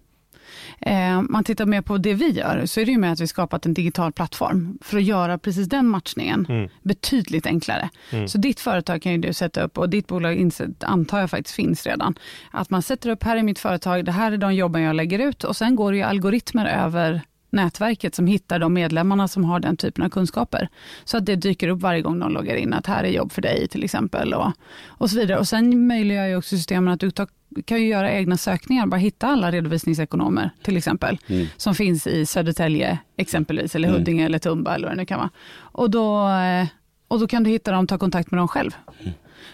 [0.81, 3.27] Eh, man tittar mer på det vi gör, så är det ju med att vi
[3.27, 6.69] skapat en digital plattform för att göra precis den matchningen Mm.
[6.83, 7.89] betydligt enklare.
[8.11, 8.27] Mm.
[8.27, 11.85] Så ditt företag kan ju du sätta upp och ditt bolag antar jag faktiskt finns
[11.85, 12.15] redan.
[12.51, 15.19] Att man sätter upp, här är mitt företag, det här är de jobben jag lägger
[15.19, 19.59] ut och sen går det ju algoritmer över nätverket som hittar de medlemmarna som har
[19.59, 20.69] den typen av kunskaper.
[21.05, 23.41] Så att det dyker upp varje gång de loggar in att här är jobb för
[23.41, 24.51] dig till exempel och,
[24.87, 25.39] och så vidare.
[25.39, 27.27] Och sen möjliggör ju också systemen att du tar,
[27.65, 31.47] kan ju göra egna sökningar, bara hitta alla redovisningsekonomer till exempel, Mm.
[31.57, 33.99] som finns i Södertälje exempelvis, eller Mm.
[33.99, 35.29] Huddinge eller Tumba eller vad det nu kan vara.
[35.57, 36.67] Och då, eh,
[37.07, 38.71] och då kan du hitta dem, ta kontakt med dem själv.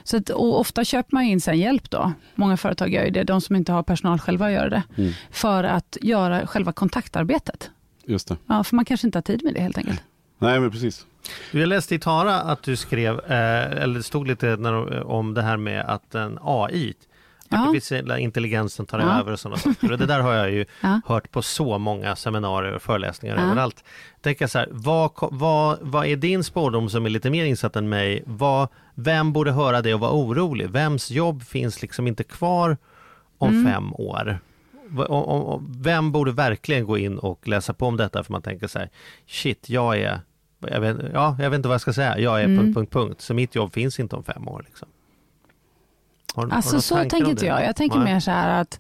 [0.04, 2.12] Så att, ofta köper man in sen hjälp då.
[2.36, 4.84] Många företag gör ju det, de som inte har personal själva gör det.
[4.98, 5.12] Mm.
[5.32, 7.70] För att göra själva kontaktarbetet.
[8.06, 8.38] Just det.
[8.48, 10.04] Ja, för man kanske inte har tid med det helt enkelt.
[10.40, 11.06] Nej men precis.
[11.52, 15.42] Jag läste i Tara att du skrev, eh, eller det stod lite när, om det
[15.42, 16.94] här med att en AI,
[17.50, 17.70] Ja.
[17.70, 19.20] artificiella intelligensen tar Ja.
[19.20, 19.92] över och sådana saker.
[19.92, 21.02] Och det där har jag ju Ja.
[21.06, 23.42] hört på så många seminarier och föreläsningar Ja.
[23.44, 23.84] överallt.
[24.22, 27.76] Tänker jag så här, vad, vad, vad är din spårdom som är lite mer insatt
[27.76, 28.24] än mig?
[28.26, 30.70] Vad, vem borde höra det och vara orolig?
[30.70, 32.78] Vems jobb finns liksom inte kvar
[33.38, 33.74] om Mm.
[33.74, 34.40] fem år?
[35.82, 38.90] Vem borde verkligen gå in och läsa på om detta för man tänker så här,
[39.28, 40.22] shit, jag är,
[40.60, 42.58] jag vet, ja, jag vet inte vad jag ska säga, jag är Mm.
[42.58, 44.64] punkt, punkt, punkt, så mitt jobb finns inte om fem år.
[44.68, 44.88] Liksom.
[46.36, 47.46] Har, har Alltså några så tänker inte det?
[47.48, 47.64] jag.
[47.66, 48.14] Jag tänker Nej.
[48.14, 48.80] mer så här att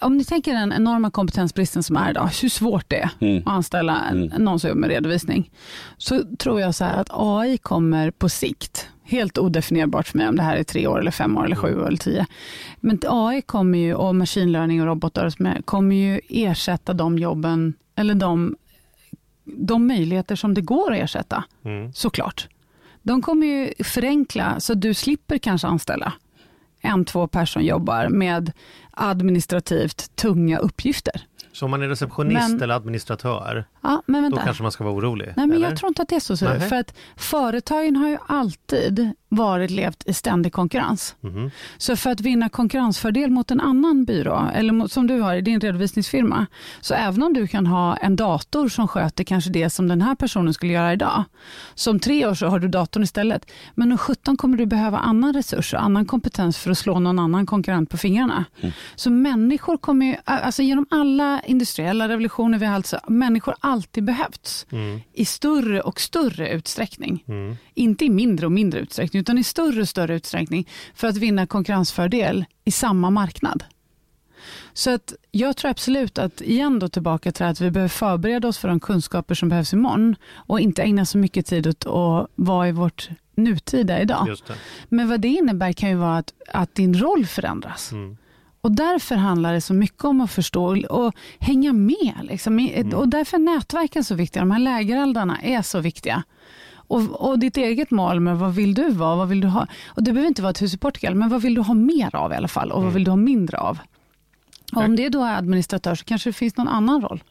[0.00, 3.42] om ni tänker den enorma kompetensbristen som är idag, hur svårt det är Mm.
[3.46, 4.26] att anställa Mm.
[4.44, 5.50] någon som jobbar med redovisning,
[5.98, 10.36] så tror jag så här att AI kommer på sikt, helt odefinierbart för mig om
[10.36, 12.26] det här är tre år, eller fem år, eller sju år eller tio.
[12.80, 18.14] Men AI kommer ju, och machine learning och robotar kommer ju ersätta de jobben, eller
[18.14, 18.56] de,
[19.44, 21.92] de möjligheter som det går att ersätta, Mm.
[21.92, 22.48] såklart.
[23.02, 26.12] De kommer ju förenkla så att du slipper kanske anställa
[26.82, 28.52] en, två personer jobbar med
[29.00, 31.22] administrativt tunga uppgifter.
[31.52, 34.44] Så om man är receptionist Men- eller administratör, Ja, men då vänta.
[34.44, 35.26] kanske man ska vara orolig?
[35.36, 35.68] Nej, men eller?
[35.68, 36.36] jag tror inte att det är så.
[36.36, 41.14] så för att företagen har ju alltid varit levt i ständig konkurrens.
[41.20, 41.50] Mhm.
[41.78, 45.40] Så för att vinna konkurrensfördel mot en annan byrå, eller mot, som du har i
[45.40, 46.46] din redovisningsfirma,
[46.80, 50.14] så även om du kan ha en dator som sköter kanske det som den här
[50.14, 51.24] personen skulle göra idag,
[51.74, 53.50] så om tre år så har du datorn istället.
[53.74, 57.18] Men om 17 kommer du behöva annan resurs och annan kompetens för att slå någon
[57.18, 58.44] annan konkurrent på fingrarna.
[58.94, 64.66] Så människor kommer ju, alltså genom alla industriella revolutioner vi har alltså, människor alltid behövts
[64.70, 65.00] Mm.
[65.12, 67.24] i större och större utsträckning.
[67.28, 67.56] Mm.
[67.74, 71.46] Inte i mindre och mindre utsträckning, utan i större och större utsträckning för att vinna
[71.46, 73.64] konkurrensfördel i samma marknad.
[74.72, 78.58] Så att jag tror absolut att, igen då tillbaka till att vi behöver förbereda oss
[78.58, 82.68] för de kunskaper som behövs imorgon och inte ägna så mycket tid åt att vara
[82.68, 84.26] i vårt nutida idag.
[84.88, 87.92] Men vad det innebär kan ju vara att, att din roll förändras.
[87.92, 88.16] Mm.
[88.60, 92.14] Och därför handlar det så mycket om att förstå och hänga med.
[92.22, 92.58] Liksom.
[92.58, 92.94] Mm.
[92.98, 94.42] Och därför är nätverken så viktiga.
[94.42, 96.22] De här lägereldarna är så viktiga.
[96.74, 99.66] Och, och ditt eget mål med vad vill du vara, vad vill du ha?
[99.86, 102.16] Och det behöver inte vara ett hus i Portugal, men vad vill du ha mer
[102.16, 102.70] av i alla fall?
[102.70, 102.84] Och Mm.
[102.86, 103.78] vad vill du ha mindre av?
[104.74, 107.22] Och om det då är administratör så kanske det finns någon annan roll.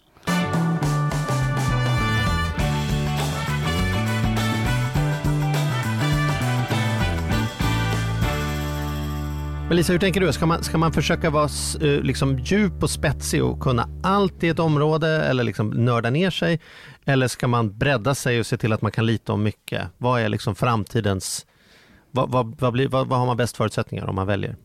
[9.69, 10.33] Men Lisa, hur tänker du?
[10.33, 11.49] Ska man, ska man försöka vara
[11.81, 16.29] eh, liksom djup och spetsig och kunna allt i ett område eller liksom nörda ner
[16.29, 16.59] sig?
[17.05, 19.87] Eller ska man bredda sig och se till att man kan lita om mycket?
[19.97, 21.45] Vad är liksom framtidens...
[22.11, 24.55] Vad, vad, vad, blir, vad, vad har man bäst förutsättningar om man väljer?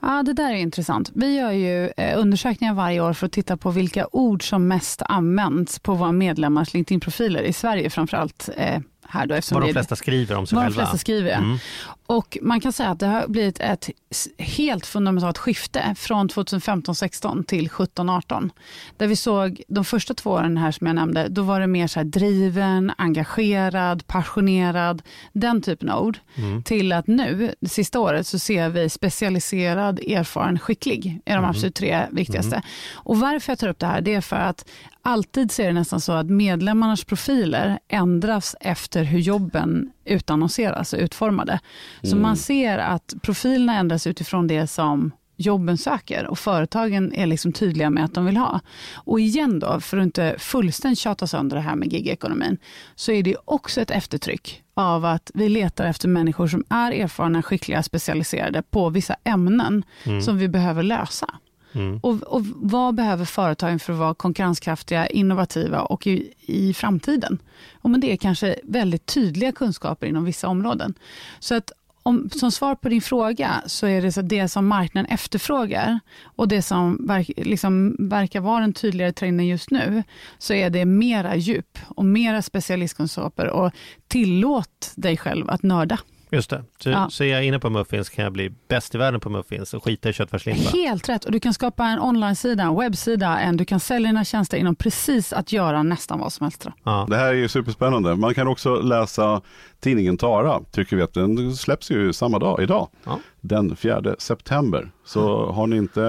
[0.00, 1.10] Ja, det där är intressant.
[1.14, 5.02] Vi gör ju eh, undersökningar varje år för att titta på vilka ord som mest
[5.02, 8.48] används på våra medlemmars LinkedIn-profiler i Sverige framförallt.
[8.56, 8.80] Eh,
[9.12, 10.82] här då, Vad de flesta skriver om sig vad de själva?
[10.82, 11.30] flesta skriver.
[11.30, 11.36] ja.
[11.36, 11.58] Mm.
[12.06, 13.90] Och man kan säga att det har blivit ett
[14.38, 18.50] helt fundamentalt skifte från 2015-16 till 17-18.
[18.96, 21.86] Där vi såg de första två åren här som jag nämnde, då var det mer
[21.86, 25.02] så driven, engagerad, passionerad,
[25.32, 26.18] den typen av ord.
[26.34, 26.62] Mm.
[26.62, 31.74] Till att nu, det sista året, så ser vi specialiserad, erfaren, skicklig, är de absolut
[31.74, 32.62] tre viktigaste.
[32.94, 34.68] Och varför jag tar upp det här, det är för att
[35.02, 40.98] alltid så är det nästan så att medlemmarnas profiler ändras efter hur jobben utannonseras och
[40.98, 41.60] utformade.
[42.02, 47.52] Så man ser att profilerna ändras utifrån det som jobben söker och företagen är liksom
[47.52, 48.60] tydliga med att de vill ha.
[48.94, 52.58] Och igen då, för att inte fullständigt tjata sönder det här med gigekonomin,
[52.94, 57.42] så är det också ett eftertryck av att vi letar efter människor som är erfarna,
[57.42, 59.84] skickliga, specialiserade på vissa ämnen
[60.24, 61.34] som vi behöver lösa.
[61.72, 61.98] Mm.
[62.02, 67.38] Och, och vad behöver företagen för att vara konkurrenskraftiga, innovativa och i, i framtiden?
[67.72, 70.94] Och men det är kanske väldigt tydliga kunskaper inom vissa områden.
[71.40, 74.66] Så att om, som svar på din fråga så är det så att det som
[74.66, 80.02] marknaden efterfrågar och det som verk, liksom verkar vara den tydligare trenden just nu,
[80.38, 83.72] så är det mera djup och mera specialistkunskaper och
[84.08, 85.98] tillåt dig själv att nörda.
[86.34, 86.64] Just det.
[86.78, 87.10] Så, Ja.
[87.10, 89.84] så är jag inne på muffins kan jag bli bäst i världen på muffins och
[89.84, 90.70] skita i köttfärslimpa.
[90.70, 91.24] Helt rätt.
[91.24, 94.74] Och du kan skapa en online-sida, en webbsida, en, du kan sälja dina tjänster inom
[94.74, 96.66] precis att göra nästan vad som helst.
[96.84, 97.06] Ja.
[97.10, 98.16] Det här är ju superspännande.
[98.16, 99.40] Man kan också läsa
[99.80, 102.88] tidningen Tara, tycker vi att den släpps ju samma dag, idag.
[103.04, 103.18] Ja.
[103.40, 104.90] Den 4 september.
[105.04, 106.00] Så har ni inte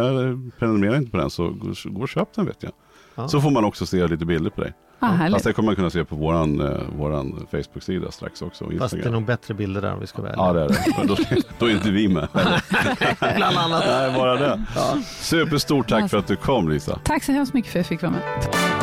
[0.60, 2.72] prenumererat inte på den så gå gå och köp den vet jag.
[3.16, 3.28] Ja.
[3.28, 4.74] Så får man också se lite bilder på dig.
[5.06, 5.34] Ah, härligt.
[5.36, 8.66] Fast det kommer man kunna se på våran, eh, våran Facebook-sida strax också.
[8.66, 9.14] och Fast det är Instagram.
[9.14, 10.38] nog bättre bilder där om vi ska välja.
[10.38, 10.78] Ja det är det.
[10.98, 11.16] Men då,
[11.60, 12.28] då är inte vi med.
[13.36, 13.84] Bland annat.
[13.88, 14.62] Nej, bara det.
[15.20, 17.00] Superstort tack för att du kom Lisa.
[17.04, 18.83] Tack så hemskt mycket för att jag fick vara med.